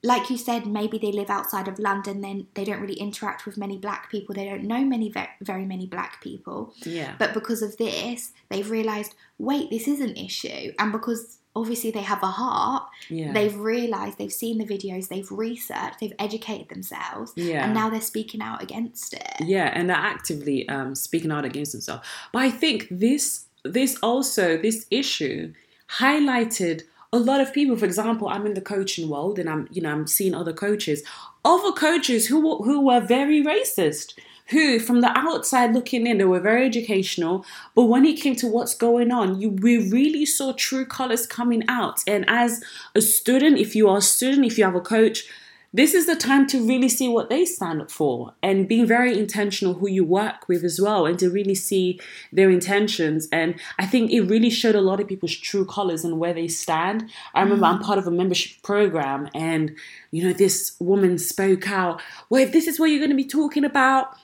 like 0.05 0.29
you 0.29 0.37
said, 0.37 0.67
maybe 0.67 0.97
they 0.99 1.11
live 1.11 1.29
outside 1.31 1.67
of 1.67 1.79
London, 1.79 2.21
then 2.21 2.45
they 2.53 2.63
don't 2.63 2.79
really 2.79 2.93
interact 3.07 3.45
with 3.45 3.57
many 3.57 3.77
black 3.77 4.09
people. 4.11 4.35
They 4.35 4.45
don't 4.47 4.63
know 4.63 4.83
many, 4.85 5.09
ve- 5.09 5.35
very 5.41 5.65
many 5.65 5.87
black 5.87 6.21
people. 6.21 6.73
Yeah. 6.85 7.15
But 7.17 7.33
because 7.33 7.61
of 7.63 7.75
this, 7.77 8.31
they've 8.49 8.69
realised, 8.69 9.15
wait, 9.39 9.69
this 9.71 9.87
is 9.87 9.99
an 10.01 10.15
issue. 10.15 10.73
And 10.77 10.91
because 10.91 11.39
obviously 11.55 11.89
they 11.89 12.01
have 12.01 12.21
a 12.21 12.27
heart, 12.27 12.83
Yeah. 13.09 13.31
they've 13.33 13.57
realised, 13.57 14.17
they've 14.19 14.31
seen 14.31 14.57
the 14.59 14.65
videos, 14.65 15.07
they've 15.07 15.31
researched, 15.31 15.99
they've 16.01 16.13
educated 16.19 16.69
themselves, 16.69 17.31
Yeah. 17.35 17.63
and 17.65 17.73
now 17.73 17.89
they're 17.89 18.01
speaking 18.01 18.41
out 18.41 18.61
against 18.61 19.13
it. 19.13 19.33
Yeah, 19.39 19.71
and 19.73 19.89
they're 19.89 19.95
actively 19.97 20.69
um, 20.69 20.93
speaking 20.95 21.31
out 21.31 21.45
against 21.45 21.71
themselves. 21.71 22.05
But 22.31 22.43
I 22.43 22.51
think 22.51 22.87
this 22.91 23.45
this 23.63 23.97
also 24.03 24.57
this 24.57 24.85
issue 24.91 25.53
highlighted 25.99 26.83
a 27.11 27.17
lot 27.17 27.41
of 27.41 27.53
people. 27.53 27.75
For 27.77 27.85
example, 27.85 28.27
I'm 28.27 28.45
in 28.45 28.53
the 28.53 28.61
coaching 28.61 29.09
world, 29.09 29.39
and 29.39 29.49
I'm 29.49 29.67
you 29.71 29.81
know 29.81 29.91
I'm 29.91 30.07
seeing 30.07 30.33
other 30.33 30.53
coaches, 30.53 31.03
other 31.43 31.71
coaches 31.71 32.27
who 32.27 32.63
who 32.63 32.81
were 32.81 33.01
very 33.01 33.43
racist. 33.43 34.13
Who, 34.49 34.77
from 34.77 35.01
the 35.01 35.09
outside 35.17 35.73
looking 35.73 36.05
in, 36.05 36.19
they 36.19 36.23
were 36.23 36.39
very 36.39 36.67
educational, 36.67 37.43
but 37.73 37.85
when 37.85 38.05
it 38.05 38.21
came 38.21 38.35
to 38.35 38.47
what's 38.47 38.75
going 38.75 39.11
on, 39.11 39.41
you 39.41 39.49
we 39.49 39.89
really 39.89 40.23
saw 40.23 40.53
true 40.53 40.85
colors 40.85 41.25
coming 41.25 41.63
out. 41.67 42.01
And 42.05 42.25
as 42.27 42.63
a 42.93 43.01
student, 43.01 43.57
if 43.57 43.75
you 43.75 43.89
are 43.89 43.97
a 43.97 44.01
student, 44.01 44.45
if 44.45 44.59
you 44.59 44.63
have 44.63 44.75
a 44.75 44.81
coach, 44.81 45.27
this 45.75 45.93
is 45.93 46.05
the 46.05 46.15
time 46.15 46.47
to 46.47 46.65
really 46.65 46.87
see 46.87 47.09
what 47.09 47.29
they 47.29 47.43
stand 47.43 47.81
up 47.81 47.91
for 47.91 48.33
and 48.41 48.67
being 48.67 48.85
very 48.85 49.17
intentional 49.19 49.73
who 49.73 49.89
you 49.89 50.05
work 50.05 50.47
with 50.47 50.63
as 50.63 50.79
well 50.79 51.05
and 51.05 51.19
to 51.19 51.29
really 51.29 51.53
see 51.53 51.99
their 52.31 52.49
intentions 52.49 53.27
and 53.31 53.59
i 53.77 53.85
think 53.85 54.09
it 54.11 54.21
really 54.21 54.49
showed 54.49 54.75
a 54.75 54.81
lot 54.81 54.99
of 54.99 55.07
people's 55.07 55.35
true 55.35 55.65
colors 55.65 56.05
and 56.05 56.17
where 56.17 56.33
they 56.33 56.47
stand 56.47 57.09
i 57.33 57.41
remember 57.41 57.65
i'm 57.65 57.79
mm. 57.79 57.83
part 57.83 57.99
of 57.99 58.07
a 58.07 58.11
membership 58.11 58.61
program 58.63 59.27
and 59.35 59.75
you 60.11 60.23
know 60.23 60.33
this 60.33 60.75
woman 60.79 61.17
spoke 61.17 61.69
out 61.69 62.01
well 62.29 62.41
if 62.41 62.53
this 62.53 62.67
is 62.67 62.79
what 62.79 62.85
you're 62.85 62.99
going 62.99 63.09
to 63.09 63.15
be 63.15 63.25
talking 63.25 63.65
about 63.65 64.15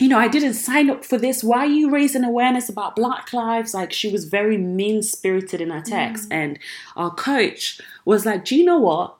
you 0.00 0.08
know, 0.08 0.18
I 0.18 0.26
didn't 0.26 0.54
sign 0.54 0.90
up 0.90 1.04
for 1.04 1.18
this. 1.18 1.44
Why 1.44 1.58
are 1.58 1.66
you 1.66 1.88
raising 1.88 2.24
awareness 2.24 2.68
about 2.68 2.96
Black 2.96 3.32
lives? 3.32 3.74
Like, 3.74 3.92
she 3.92 4.10
was 4.10 4.24
very 4.24 4.58
mean 4.58 5.04
spirited 5.04 5.60
in 5.60 5.70
her 5.70 5.80
text. 5.80 6.30
Mm. 6.30 6.34
And 6.34 6.58
our 6.96 7.14
coach 7.14 7.80
was 8.04 8.26
like, 8.26 8.44
Do 8.44 8.56
you 8.56 8.64
know 8.64 8.80
what? 8.80 9.16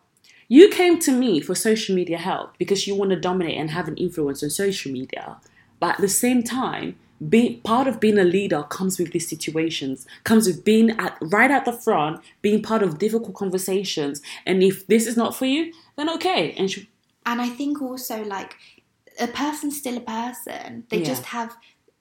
You 0.54 0.68
came 0.68 1.00
to 1.00 1.10
me 1.10 1.40
for 1.40 1.56
social 1.56 1.96
media 1.96 2.16
help 2.16 2.56
because 2.58 2.86
you 2.86 2.94
want 2.94 3.10
to 3.10 3.18
dominate 3.28 3.58
and 3.58 3.70
have 3.72 3.88
an 3.88 3.96
influence 3.96 4.40
on 4.44 4.50
social 4.50 4.92
media. 4.92 5.36
But 5.80 5.96
at 5.96 6.00
the 6.00 6.14
same 6.24 6.44
time, 6.44 6.94
be, 7.28 7.56
part 7.64 7.88
of 7.88 7.98
being 7.98 8.18
a 8.18 8.24
leader 8.36 8.62
comes 8.62 8.96
with 9.00 9.10
these 9.10 9.28
situations, 9.28 10.06
comes 10.22 10.46
with 10.46 10.64
being 10.64 10.90
at 10.90 11.18
right 11.20 11.50
at 11.50 11.64
the 11.64 11.72
front, 11.72 12.20
being 12.40 12.62
part 12.62 12.84
of 12.84 12.98
difficult 12.98 13.34
conversations. 13.34 14.22
And 14.46 14.62
if 14.62 14.86
this 14.86 15.08
is 15.08 15.16
not 15.16 15.34
for 15.34 15.46
you, 15.46 15.72
then 15.96 16.08
okay. 16.16 16.52
And 16.52 16.70
she, 16.70 16.88
And 17.26 17.42
I 17.42 17.48
think 17.48 17.82
also 17.82 18.22
like 18.22 18.54
a 19.18 19.26
person's 19.26 19.76
still 19.76 19.96
a 19.96 20.06
person. 20.18 20.84
They 20.88 20.98
Yeah. 20.98 21.04
just 21.12 21.24
have 21.36 21.56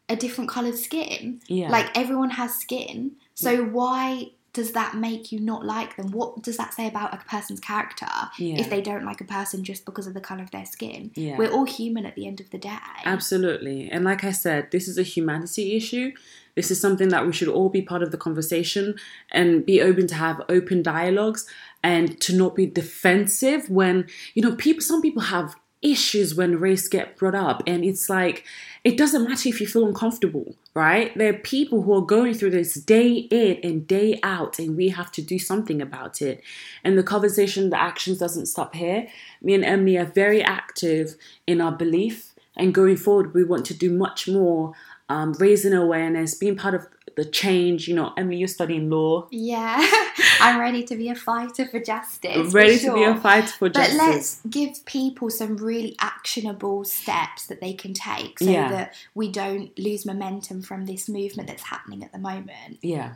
a 0.09 0.15
different 0.15 0.51
coloured 0.51 0.77
skin. 0.77 1.41
Yeah. 1.47 1.71
Like 1.71 1.89
everyone 1.97 2.29
has 2.41 2.53
skin. 2.53 3.13
So 3.33 3.63
why 3.63 4.33
does 4.53 4.71
that 4.73 4.95
make 4.95 5.31
you 5.31 5.39
not 5.39 5.65
like 5.65 5.95
them? 5.95 6.11
What 6.11 6.43
does 6.43 6.57
that 6.57 6.73
say 6.75 6.87
about 6.87 7.13
a 7.13 7.17
person's 7.17 7.59
character 7.59 8.07
Yeah. 8.37 8.59
if 8.59 8.69
they 8.69 8.81
don't 8.81 9.03
like 9.03 9.19
a 9.19 9.23
person 9.25 9.63
just 9.63 9.83
because 9.83 10.05
of 10.05 10.13
the 10.13 10.21
colour 10.21 10.43
of 10.43 10.51
their 10.51 10.65
skin? 10.65 11.11
Yeah. 11.15 11.37
We're 11.37 11.51
all 11.51 11.65
human 11.65 12.05
at 12.05 12.15
the 12.15 12.27
end 12.27 12.39
of 12.39 12.51
the 12.51 12.59
day. 12.59 12.77
Absolutely. 13.03 13.89
And 13.89 14.03
like 14.05 14.23
I 14.23 14.31
said, 14.31 14.69
this 14.71 14.87
is 14.87 14.97
a 14.99 15.03
humanity 15.03 15.75
issue. 15.75 16.11
This 16.55 16.69
is 16.69 16.79
something 16.79 17.09
that 17.09 17.25
we 17.25 17.33
should 17.33 17.47
all 17.47 17.69
be 17.69 17.81
part 17.81 18.03
of 18.03 18.11
the 18.11 18.17
conversation 18.17 18.95
and 19.31 19.65
be 19.65 19.81
open 19.81 20.05
to 20.07 20.15
have 20.15 20.39
open 20.49 20.83
dialogues 20.83 21.47
and 21.81 22.19
to 22.21 22.35
not 22.35 22.55
be 22.55 22.67
defensive 22.67 23.69
when, 23.71 24.05
you 24.35 24.43
know, 24.43 24.55
people 24.55 24.81
some 24.81 25.01
people 25.01 25.23
have 25.23 25.55
issues 25.81 26.33
when 26.35 26.59
race 26.59 26.87
get 26.87 27.17
brought 27.17 27.35
up 27.35 27.61
and 27.67 27.83
it's 27.83 28.09
like 28.09 28.45
it 28.85 28.97
doesn't 28.97 29.27
matter 29.27 29.49
if 29.49 29.59
you 29.59 29.67
feel 29.67 29.85
uncomfortable, 29.85 30.55
right? 30.73 31.15
There 31.17 31.29
are 31.29 31.37
people 31.37 31.83
who 31.83 31.93
are 31.93 32.05
going 32.05 32.33
through 32.33 32.51
this 32.51 32.73
day 32.73 33.11
in 33.11 33.59
and 33.63 33.87
day 33.87 34.19
out 34.23 34.57
and 34.57 34.75
we 34.75 34.89
have 34.89 35.11
to 35.13 35.21
do 35.21 35.37
something 35.37 35.81
about 35.81 36.21
it. 36.21 36.41
And 36.83 36.97
the 36.97 37.03
conversation, 37.03 37.69
the 37.69 37.79
actions 37.79 38.17
doesn't 38.17 38.47
stop 38.47 38.73
here. 38.73 39.07
Me 39.41 39.53
and 39.53 39.63
Emily 39.63 39.97
are 39.97 40.05
very 40.05 40.41
active 40.41 41.15
in 41.45 41.61
our 41.61 41.71
belief 41.71 42.33
and 42.55 42.73
going 42.73 42.97
forward, 42.97 43.33
we 43.33 43.43
want 43.43 43.65
to 43.67 43.73
do 43.73 43.91
much 43.91 44.27
more, 44.27 44.73
um, 45.09 45.33
raising 45.33 45.73
awareness, 45.73 46.35
being 46.35 46.55
part 46.55 46.75
of 46.75 46.87
the 47.15 47.25
change. 47.25 47.87
You 47.87 47.95
know, 47.95 48.13
Emily, 48.17 48.37
you're 48.37 48.47
studying 48.47 48.89
law, 48.89 49.27
Yeah. 49.31 49.85
I'm 50.41 50.59
ready 50.59 50.83
to 50.83 50.95
be 50.95 51.09
a 51.09 51.15
fighter 51.15 51.67
for 51.67 51.79
justice. 51.79 52.51
for 52.51 52.57
ready 52.57 52.77
to 52.79 52.93
be 52.93 53.03
a 53.03 53.15
fighter 53.15 53.47
for 53.47 53.69
But 53.69 53.73
justice. 53.73 53.97
But 53.97 54.07
let's 54.07 54.41
give 54.49 54.85
people 54.85 55.29
some 55.29 55.57
really 55.57 55.95
actionable 55.99 56.83
steps 56.83 57.47
that 57.47 57.61
they 57.61 57.73
can 57.73 57.93
take 57.93 58.39
so 58.39 58.49
Yeah. 58.49 58.69
that 58.69 58.93
we 59.15 59.31
don't 59.31 59.77
lose 59.77 60.05
momentum 60.05 60.61
from 60.61 60.85
this 60.85 61.07
movement 61.07 61.47
that's 61.47 61.63
happening 61.63 62.03
at 62.03 62.11
the 62.11 62.19
moment. 62.19 62.79
Yeah. 62.81 63.15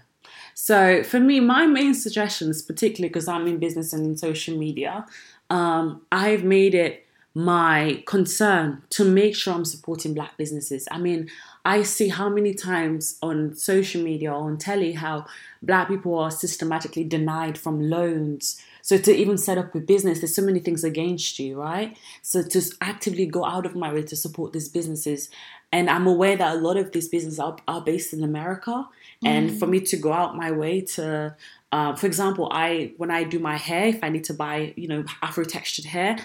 So 0.53 1.03
for 1.03 1.19
me, 1.19 1.39
my 1.39 1.65
main 1.67 1.93
suggestions, 1.93 2.61
particularly 2.61 3.09
because 3.09 3.27
I'm 3.27 3.47
in 3.47 3.57
business 3.59 3.93
and 3.93 4.05
in 4.05 4.17
social 4.17 4.57
media, 4.57 5.05
um, 5.49 6.01
I've 6.11 6.43
made 6.43 6.75
it 6.75 7.05
my 7.33 8.03
concern 8.07 8.81
to 8.89 9.05
make 9.05 9.35
sure 9.35 9.53
I'm 9.53 9.63
supporting 9.65 10.15
black 10.15 10.35
businesses. 10.37 10.87
I 10.89 10.97
mean, 10.97 11.29
I 11.67 11.83
see 11.83 12.07
how 12.07 12.29
many 12.29 12.53
times 12.53 13.17
on 13.21 13.53
social 13.53 14.01
media 14.01 14.31
or 14.31 14.45
on 14.49 14.57
telly 14.57 14.93
how 14.93 15.25
black 15.61 15.89
people 15.89 16.17
are 16.17 16.31
systematically 16.31 17.03
denied 17.03 17.57
from 17.57 17.89
loans. 17.89 18.63
So 18.81 18.97
to 18.97 19.13
even 19.13 19.37
set 19.37 19.57
up 19.57 19.75
a 19.75 19.81
business, 19.81 20.21
there's 20.21 20.33
so 20.33 20.43
many 20.43 20.61
things 20.61 20.85
against 20.85 21.39
you, 21.39 21.59
right? 21.59 21.97
So 22.21 22.41
to 22.41 22.61
actively 22.79 23.25
go 23.25 23.43
out 23.43 23.65
of 23.65 23.75
my 23.75 23.93
way 23.93 24.03
to 24.03 24.15
support 24.15 24.53
these 24.53 24.69
businesses. 24.69 25.29
And 25.73 25.89
I'm 25.89 26.07
aware 26.07 26.37
that 26.37 26.55
a 26.55 26.57
lot 26.57 26.77
of 26.77 26.93
these 26.93 27.09
businesses 27.09 27.37
are, 27.37 27.57
are 27.67 27.81
based 27.81 28.13
in 28.13 28.23
America. 28.23 28.87
And 29.25 29.59
for 29.59 29.67
me 29.67 29.81
to 29.81 29.97
go 29.97 30.13
out 30.13 30.37
my 30.37 30.51
way 30.51 30.79
to, 30.95 31.35
uh, 31.73 31.95
for 31.97 32.07
example, 32.07 32.47
I 32.49 32.93
when 32.95 33.11
I 33.11 33.25
do 33.25 33.39
my 33.39 33.57
hair, 33.57 33.87
if 33.87 34.01
I 34.01 34.07
need 34.07 34.23
to 34.25 34.33
buy, 34.33 34.73
you 34.77 34.87
know, 34.87 35.03
Afro 35.21 35.43
textured 35.43 35.85
hair, 35.85 36.15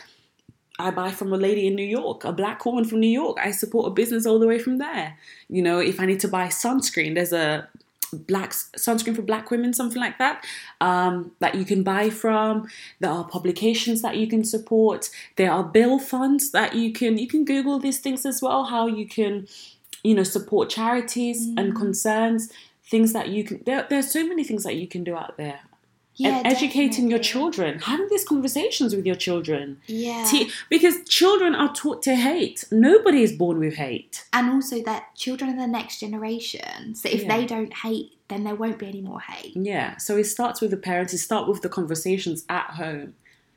I 0.82 0.90
buy 0.90 1.10
from 1.10 1.32
a 1.32 1.36
lady 1.36 1.66
in 1.66 1.74
New 1.74 1.86
York, 1.86 2.24
a 2.24 2.32
black 2.32 2.64
woman 2.66 2.84
from 2.84 3.00
New 3.00 3.06
York. 3.06 3.38
I 3.40 3.50
support 3.50 3.86
a 3.86 3.90
business 3.90 4.26
all 4.26 4.38
the 4.38 4.46
way 4.46 4.58
from 4.58 4.78
there. 4.78 5.16
You 5.48 5.62
know, 5.62 5.78
if 5.78 6.00
I 6.00 6.06
need 6.06 6.20
to 6.20 6.28
buy 6.28 6.46
sunscreen, 6.48 7.14
there's 7.14 7.32
a 7.32 7.68
black 8.12 8.50
sunscreen 8.50 9.16
for 9.16 9.22
black 9.22 9.50
women, 9.50 9.72
something 9.72 10.00
like 10.00 10.18
that, 10.18 10.44
um, 10.80 11.32
that 11.38 11.54
you 11.54 11.64
can 11.64 11.82
buy 11.82 12.10
from. 12.10 12.68
There 13.00 13.10
are 13.10 13.24
publications 13.24 14.02
that 14.02 14.16
you 14.16 14.26
can 14.26 14.44
support. 14.44 15.10
There 15.36 15.50
are 15.50 15.64
bill 15.64 15.98
funds 15.98 16.50
that 16.52 16.74
you 16.74 16.92
can 16.92 17.18
you 17.18 17.28
can 17.28 17.44
Google 17.44 17.78
these 17.78 17.98
things 17.98 18.26
as 18.26 18.42
well. 18.42 18.64
How 18.64 18.86
you 18.86 19.06
can, 19.06 19.46
you 20.02 20.14
know, 20.14 20.24
support 20.24 20.70
charities 20.70 21.48
and 21.56 21.74
concerns. 21.74 22.50
Things 22.84 23.12
that 23.12 23.28
you 23.28 23.44
can. 23.44 23.62
There, 23.64 23.86
there's 23.88 24.10
so 24.10 24.26
many 24.26 24.44
things 24.44 24.64
that 24.64 24.76
you 24.76 24.86
can 24.86 25.04
do 25.04 25.16
out 25.16 25.36
there. 25.36 25.60
Yeah, 26.14 26.38
and 26.38 26.46
educating 26.46 27.08
your 27.08 27.18
children, 27.18 27.78
having 27.78 28.06
these 28.10 28.24
conversations 28.24 28.94
with 28.94 29.06
your 29.06 29.14
children. 29.16 29.80
Yeah. 29.86 30.24
Te- 30.28 30.50
because 30.68 30.96
children 31.08 31.54
are 31.54 31.72
taught 31.74 32.02
to 32.02 32.14
hate. 32.14 32.64
Nobody 32.70 33.22
is 33.22 33.32
born 33.32 33.58
with 33.58 33.74
hate. 33.74 34.24
and 34.32 34.50
also 34.50 34.82
that 34.82 35.14
children 35.16 35.50
are 35.54 35.56
the 35.62 35.66
next 35.66 36.00
generation. 36.00 36.94
So 36.94 37.08
if 37.08 37.22
Yeah. 37.22 37.36
they 37.36 37.46
don't 37.46 37.72
hate, 37.72 38.12
then 38.28 38.44
there 38.44 38.54
won't 38.54 38.78
be 38.78 38.86
any 38.88 39.00
more 39.00 39.20
hate. 39.20 39.56
Yeah. 39.56 39.96
So 39.96 40.16
it 40.16 40.24
starts 40.24 40.60
with 40.60 40.70
the 40.70 40.76
parents. 40.76 41.12
It 41.14 41.18
starts 41.18 41.48
with 41.48 41.62
the 41.62 41.68
conversations 41.68 42.44
at 42.48 42.66
home. 42.76 43.14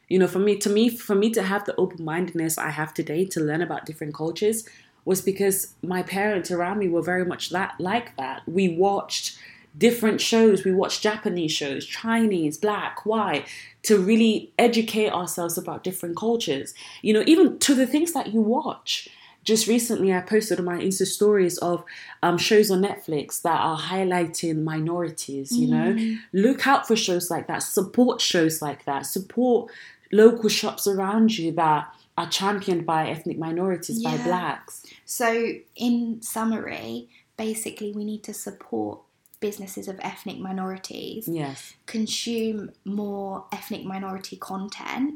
You 0.08 0.20
know, 0.20 0.28
for 0.28 0.40
me, 0.40 0.58
to 0.58 0.70
me, 0.70 0.90
for 0.90 1.16
me 1.16 1.32
to 1.32 1.44
have 1.44 1.66
the 1.66 1.76
open 1.78 2.06
mindedness 2.06 2.58
I 2.58 2.70
have 2.70 2.94
today 2.94 3.26
to 3.26 3.40
learn 3.42 3.62
about 3.62 3.86
different 3.86 4.14
cultures 4.14 4.68
was 5.04 5.22
because 5.22 5.74
my 5.84 6.04
parents 6.04 6.52
around 6.52 6.80
me 6.80 6.88
were 6.88 7.02
very 7.02 7.26
much 7.26 7.50
that 7.50 7.76
like 7.80 8.16
that. 8.18 8.42
We 8.48 8.70
watched 8.70 9.38
different 9.78 10.22
shows. 10.22 10.64
We 10.64 10.74
watch 10.74 11.02
Japanese 11.02 11.52
shows, 11.52 11.86
Chinese, 11.86 12.58
black, 12.58 13.06
white, 13.06 13.46
to 13.84 13.98
really 13.98 14.52
educate 14.58 15.12
ourselves 15.12 15.58
about 15.58 15.84
different 15.84 16.18
cultures. 16.18 16.74
You 17.02 17.14
know, 17.14 17.24
even 17.26 17.60
to 17.60 17.76
the 17.76 17.88
things 17.88 18.14
that 18.14 18.34
you 18.34 18.42
watch. 18.42 19.10
Just 19.44 19.68
recently, 19.68 20.12
I 20.12 20.22
posted 20.22 20.58
on 20.58 20.66
my 20.66 20.78
Insta 20.78 21.06
stories 21.06 21.60
of 21.60 21.84
um, 22.24 22.36
shows 22.40 22.72
on 22.72 22.82
Netflix 22.82 23.44
that 23.44 23.60
are 23.60 23.78
highlighting 23.78 24.64
minorities. 24.64 25.52
You 25.52 25.68
know, 25.68 26.18
look 26.34 26.66
out 26.66 26.88
for 26.88 26.96
shows 26.96 27.30
like 27.30 27.46
that. 27.46 27.62
Support 27.62 28.22
shows 28.22 28.60
like 28.60 28.86
that. 28.86 29.06
Support 29.06 29.72
local 30.12 30.50
shops 30.50 30.88
around 30.88 31.38
you 31.38 31.52
that 31.52 31.94
are 32.18 32.30
championed 32.30 32.88
by 32.88 33.10
ethnic 33.10 33.38
minorities, 33.38 34.02
by 34.02 34.18
blacks. 34.18 34.84
So, 35.06 35.52
in 35.76 36.22
summary, 36.24 37.10
basically, 37.38 37.92
we 37.92 38.04
need 38.04 38.24
to 38.24 38.34
support 38.34 39.00
businesses 39.48 39.86
of 39.88 39.96
ethnic 40.12 40.38
minorities, 40.50 41.24
Yes, 41.42 41.60
consume 41.86 42.60
more 43.02 43.46
ethnic 43.58 43.84
minority 43.94 44.38
content, 44.52 45.12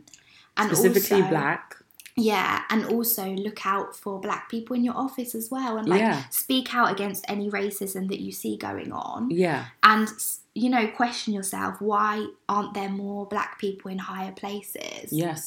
and 0.58 0.66
specifically 0.70 1.22
also, 1.24 1.30
black. 1.36 1.64
Yeah, 2.32 2.64
and 2.70 2.82
also 2.96 3.26
look 3.46 3.66
out 3.66 3.96
for 4.02 4.20
black 4.28 4.44
people 4.54 4.76
in 4.76 4.84
your 4.84 4.98
office 5.08 5.32
as 5.42 5.46
well, 5.56 5.78
and 5.80 5.88
like 5.94 6.02
Yeah. 6.02 6.24
speak 6.44 6.68
out 6.80 6.90
against 6.96 7.22
any 7.34 7.48
racism 7.50 8.04
that 8.12 8.20
you 8.26 8.32
see 8.42 8.54
going 8.58 8.92
on, 8.92 9.20
Yeah, 9.32 9.62
and 9.92 10.08
you 10.62 10.70
know, 10.70 10.86
question 11.02 11.34
yourself: 11.40 11.74
why 11.80 12.12
aren't 12.54 12.74
there 12.74 12.90
more 13.04 13.26
black 13.36 13.52
people 13.64 13.88
in 13.94 14.00
higher 14.12 14.34
places? 14.44 15.06
yes, 15.26 15.40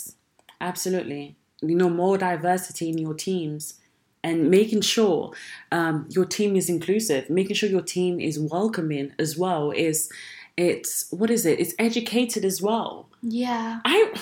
absolutely. 0.60 1.36
You 1.60 1.76
know, 1.80 1.90
more 1.90 2.16
diversity 2.18 2.86
in 2.92 2.98
your 3.06 3.14
teams. 3.14 3.74
And 4.25 4.50
making 4.50 4.83
sure 4.83 5.33
um, 5.73 6.07
your 6.09 6.25
team 6.25 6.55
is 6.55 6.69
inclusive, 6.69 7.29
making 7.29 7.57
sure 7.57 7.69
your 7.69 7.83
team 7.83 8.21
is 8.21 8.38
welcoming 8.38 9.12
as 9.19 9.37
well. 9.37 9.73
Is 9.73 10.11
it's 10.57 11.11
what 11.11 11.31
is 11.31 11.45
it? 11.45 11.59
It's 11.59 11.75
educated 11.79 12.45
as 12.45 12.62
well. 12.62 13.09
yeah, 13.23 13.81
I 13.85 14.12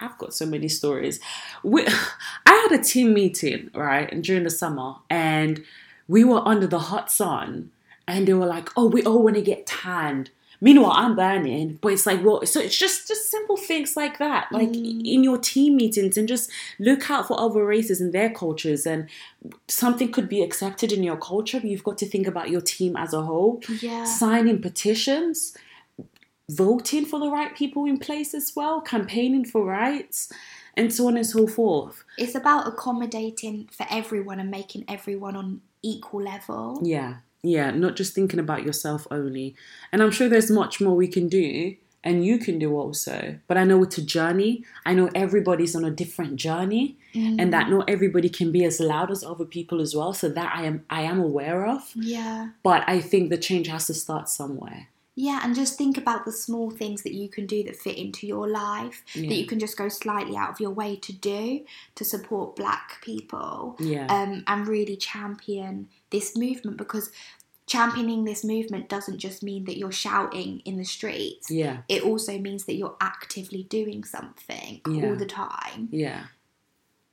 I've 0.00 0.18
got 0.18 0.32
so 0.34 0.46
many 0.46 0.68
stories. 0.68 1.18
We, 1.62 1.86
I 2.46 2.68
had 2.70 2.78
a 2.78 2.82
team 2.82 3.14
meeting 3.14 3.70
right 3.74 4.10
and 4.12 4.22
during 4.22 4.44
the 4.44 4.50
summer, 4.50 4.94
and 5.10 5.64
we 6.06 6.24
were 6.24 6.46
under 6.46 6.66
the 6.66 6.78
hot 6.78 7.10
sun, 7.10 7.70
and 8.06 8.26
they 8.28 8.34
were 8.34 8.46
like, 8.46 8.68
"Oh, 8.76 8.86
we 8.86 9.02
all 9.02 9.22
want 9.22 9.36
to 9.36 9.42
get 9.42 9.66
tanned." 9.66 10.30
Meanwhile, 10.60 10.92
I'm 10.94 11.14
burning, 11.14 11.78
but 11.80 11.92
it's 11.92 12.04
like, 12.04 12.24
well, 12.24 12.44
so 12.44 12.60
it's 12.60 12.76
just 12.76 13.06
just 13.06 13.30
simple 13.30 13.56
things 13.56 13.96
like 13.96 14.18
that, 14.18 14.50
like 14.50 14.70
mm. 14.70 15.06
in 15.06 15.22
your 15.22 15.38
team 15.38 15.76
meetings, 15.76 16.16
and 16.16 16.26
just 16.26 16.50
look 16.78 17.10
out 17.10 17.28
for 17.28 17.38
other 17.38 17.64
races 17.64 18.00
and 18.00 18.12
their 18.12 18.30
cultures, 18.30 18.84
and 18.86 19.08
something 19.68 20.10
could 20.10 20.28
be 20.28 20.42
accepted 20.42 20.92
in 20.92 21.02
your 21.02 21.16
culture, 21.16 21.60
but 21.60 21.70
you've 21.70 21.84
got 21.84 21.98
to 21.98 22.06
think 22.06 22.26
about 22.26 22.50
your 22.50 22.60
team 22.60 22.96
as 22.96 23.12
a 23.14 23.22
whole. 23.22 23.62
yeah. 23.80 24.04
Signing 24.04 24.60
petitions, 24.60 25.56
voting 26.50 27.04
for 27.04 27.20
the 27.20 27.30
right 27.30 27.54
people 27.54 27.84
in 27.84 27.98
place 27.98 28.34
as 28.34 28.52
well, 28.56 28.80
campaigning 28.80 29.44
for 29.44 29.64
rights, 29.64 30.32
and 30.76 30.92
so 30.92 31.06
on 31.06 31.16
and 31.16 31.26
so 31.26 31.46
forth. 31.46 32.04
It's 32.16 32.34
about 32.34 32.66
accommodating 32.66 33.68
for 33.70 33.86
everyone 33.90 34.40
and 34.40 34.50
making 34.50 34.84
everyone 34.88 35.36
on 35.36 35.60
equal 35.82 36.22
level. 36.22 36.80
Yeah, 36.82 37.16
yeah, 37.42 37.70
not 37.70 37.96
just 37.96 38.14
thinking 38.14 38.40
about 38.40 38.64
yourself 38.64 39.06
only. 39.10 39.54
And 39.92 40.02
I'm 40.02 40.10
sure 40.10 40.28
there's 40.28 40.50
much 40.50 40.80
more 40.80 40.94
we 40.94 41.08
can 41.08 41.28
do. 41.28 41.76
And 42.04 42.24
you 42.24 42.38
can 42.38 42.60
do 42.60 42.76
also. 42.76 43.38
But 43.48 43.58
I 43.58 43.64
know 43.64 43.82
it's 43.82 43.98
a 43.98 44.04
journey. 44.04 44.64
I 44.86 44.94
know 44.94 45.10
everybody's 45.14 45.74
on 45.74 45.84
a 45.84 45.90
different 45.90 46.36
journey. 46.36 46.96
And 47.38 47.52
that 47.52 47.66
mm. 47.66 47.70
not 47.70 47.90
everybody 47.90 48.28
can 48.28 48.52
be 48.52 48.64
as 48.64 48.78
loud 48.78 49.10
as 49.10 49.24
other 49.24 49.44
people 49.44 49.80
as 49.80 49.96
well. 49.96 50.12
So 50.12 50.28
that 50.28 50.52
I 50.54 50.64
am 50.64 50.84
I 50.88 51.02
am 51.02 51.18
aware 51.18 51.66
of. 51.66 51.90
Yeah. 51.96 52.50
But 52.62 52.84
I 52.86 53.00
think 53.00 53.30
the 53.30 53.36
change 53.36 53.66
has 53.66 53.88
to 53.88 53.94
start 53.94 54.28
somewhere. 54.28 54.88
Yeah, 55.20 55.40
and 55.42 55.52
just 55.52 55.76
think 55.76 55.98
about 55.98 56.24
the 56.24 56.30
small 56.30 56.70
things 56.70 57.02
that 57.02 57.12
you 57.12 57.28
can 57.28 57.44
do 57.46 57.64
that 57.64 57.74
fit 57.74 57.96
into 57.98 58.24
your 58.24 58.48
life, 58.48 59.02
Yeah. 59.14 59.28
that 59.30 59.34
you 59.34 59.46
can 59.46 59.58
just 59.58 59.76
go 59.76 59.88
slightly 59.88 60.36
out 60.36 60.50
of 60.50 60.60
your 60.60 60.70
way 60.70 60.94
to 60.94 61.12
do 61.12 61.64
to 61.96 62.04
support 62.04 62.54
black 62.54 63.00
people 63.02 63.74
Yeah. 63.80 64.06
um, 64.06 64.44
and 64.46 64.68
really 64.68 64.96
champion 64.96 65.88
this 66.10 66.36
movement 66.36 66.76
because 66.76 67.10
championing 67.66 68.24
this 68.26 68.44
movement 68.44 68.88
doesn't 68.88 69.18
just 69.18 69.42
mean 69.42 69.64
that 69.64 69.76
you're 69.76 69.90
shouting 70.06 70.60
in 70.64 70.76
the 70.76 70.84
streets. 70.84 71.50
yeah. 71.50 71.78
It 71.88 72.02
also 72.04 72.38
means 72.38 72.64
that 72.66 72.76
you're 72.76 72.96
actively 73.00 73.64
doing 73.64 74.04
something 74.04 74.80
Yeah. 74.88 75.04
all 75.08 75.16
the 75.16 75.26
time. 75.26 75.88
Yeah. 75.90 76.26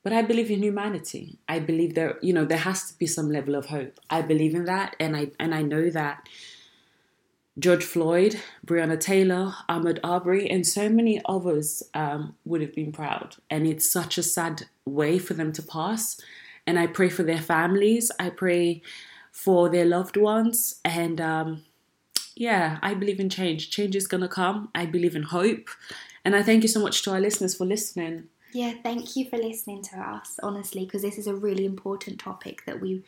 But 0.04 0.12
I 0.12 0.22
believe 0.22 0.52
in 0.52 0.62
humanity. 0.62 1.40
I 1.48 1.58
believe 1.58 1.96
there, 1.96 2.18
you 2.22 2.32
know, 2.32 2.44
there 2.44 2.58
has 2.70 2.88
to 2.88 2.96
be 2.96 3.08
some 3.08 3.28
level 3.32 3.56
of 3.56 3.66
hope. 3.66 3.98
I 4.08 4.22
believe 4.22 4.54
in 4.54 4.64
that, 4.66 4.94
and 5.00 5.16
I 5.16 5.32
and 5.40 5.52
I 5.52 5.62
know 5.62 5.90
that 5.90 6.28
George 7.58 7.84
Floyd, 7.84 8.38
Breonna 8.66 9.00
Taylor, 9.00 9.54
Ahmaud 9.68 9.98
Arbery, 10.04 10.48
and 10.50 10.66
so 10.66 10.88
many 10.88 11.22
others 11.26 11.82
um, 11.94 12.34
would 12.44 12.60
have 12.60 12.74
been 12.74 12.92
proud. 12.92 13.36
And 13.48 13.66
it's 13.66 13.90
such 13.90 14.18
a 14.18 14.22
sad 14.22 14.64
way 14.84 15.18
for 15.18 15.34
them 15.34 15.52
to 15.52 15.62
pass. 15.62 16.20
And 16.66 16.78
I 16.78 16.86
pray 16.86 17.08
for 17.08 17.22
their 17.22 17.40
families. 17.40 18.10
I 18.20 18.28
pray 18.28 18.82
for 19.32 19.68
their 19.70 19.86
loved 19.86 20.16
ones. 20.16 20.80
And 20.84 21.20
um, 21.20 21.64
yeah, 22.34 22.78
I 22.82 22.92
believe 22.92 23.20
in 23.20 23.30
change. 23.30 23.70
Change 23.70 23.96
is 23.96 24.06
gonna 24.06 24.28
come. 24.28 24.68
I 24.74 24.84
believe 24.84 25.16
in 25.16 25.22
hope. 25.22 25.70
And 26.24 26.36
I 26.36 26.42
thank 26.42 26.62
you 26.62 26.68
so 26.68 26.80
much 26.80 27.02
to 27.02 27.12
our 27.12 27.20
listeners 27.20 27.54
for 27.54 27.64
listening. 27.64 28.28
Yeah, 28.56 28.72
thank 28.82 29.16
you 29.16 29.28
for 29.28 29.36
listening 29.36 29.82
to 29.82 29.98
us, 29.98 30.40
honestly, 30.42 30.86
because 30.86 31.02
this 31.02 31.18
is 31.18 31.26
a 31.26 31.34
really 31.34 31.66
important 31.66 32.18
topic 32.18 32.64
that 32.64 32.80
we 32.80 33.02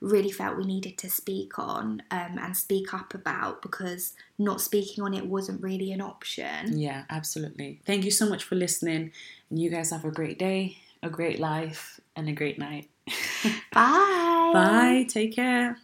really 0.00 0.30
felt 0.30 0.56
we 0.56 0.64
needed 0.64 0.96
to 0.96 1.10
speak 1.10 1.58
on 1.58 2.02
um, 2.10 2.38
and 2.40 2.56
speak 2.56 2.94
up 2.94 3.12
about 3.12 3.60
because 3.60 4.14
not 4.38 4.62
speaking 4.62 5.04
on 5.04 5.12
it 5.12 5.26
wasn't 5.26 5.62
really 5.62 5.92
an 5.92 6.00
option. 6.00 6.78
Yeah, 6.78 7.04
absolutely. 7.10 7.82
Thank 7.84 8.06
you 8.06 8.10
so 8.10 8.26
much 8.26 8.44
for 8.44 8.54
listening. 8.54 9.12
And 9.50 9.58
you 9.58 9.68
guys 9.68 9.90
have 9.90 10.06
a 10.06 10.10
great 10.10 10.38
day, 10.38 10.78
a 11.02 11.10
great 11.10 11.38
life, 11.38 12.00
and 12.16 12.26
a 12.30 12.32
great 12.32 12.58
night. 12.58 12.88
Bye. 13.74 14.50
Bye. 14.54 15.06
Take 15.10 15.36
care. 15.36 15.76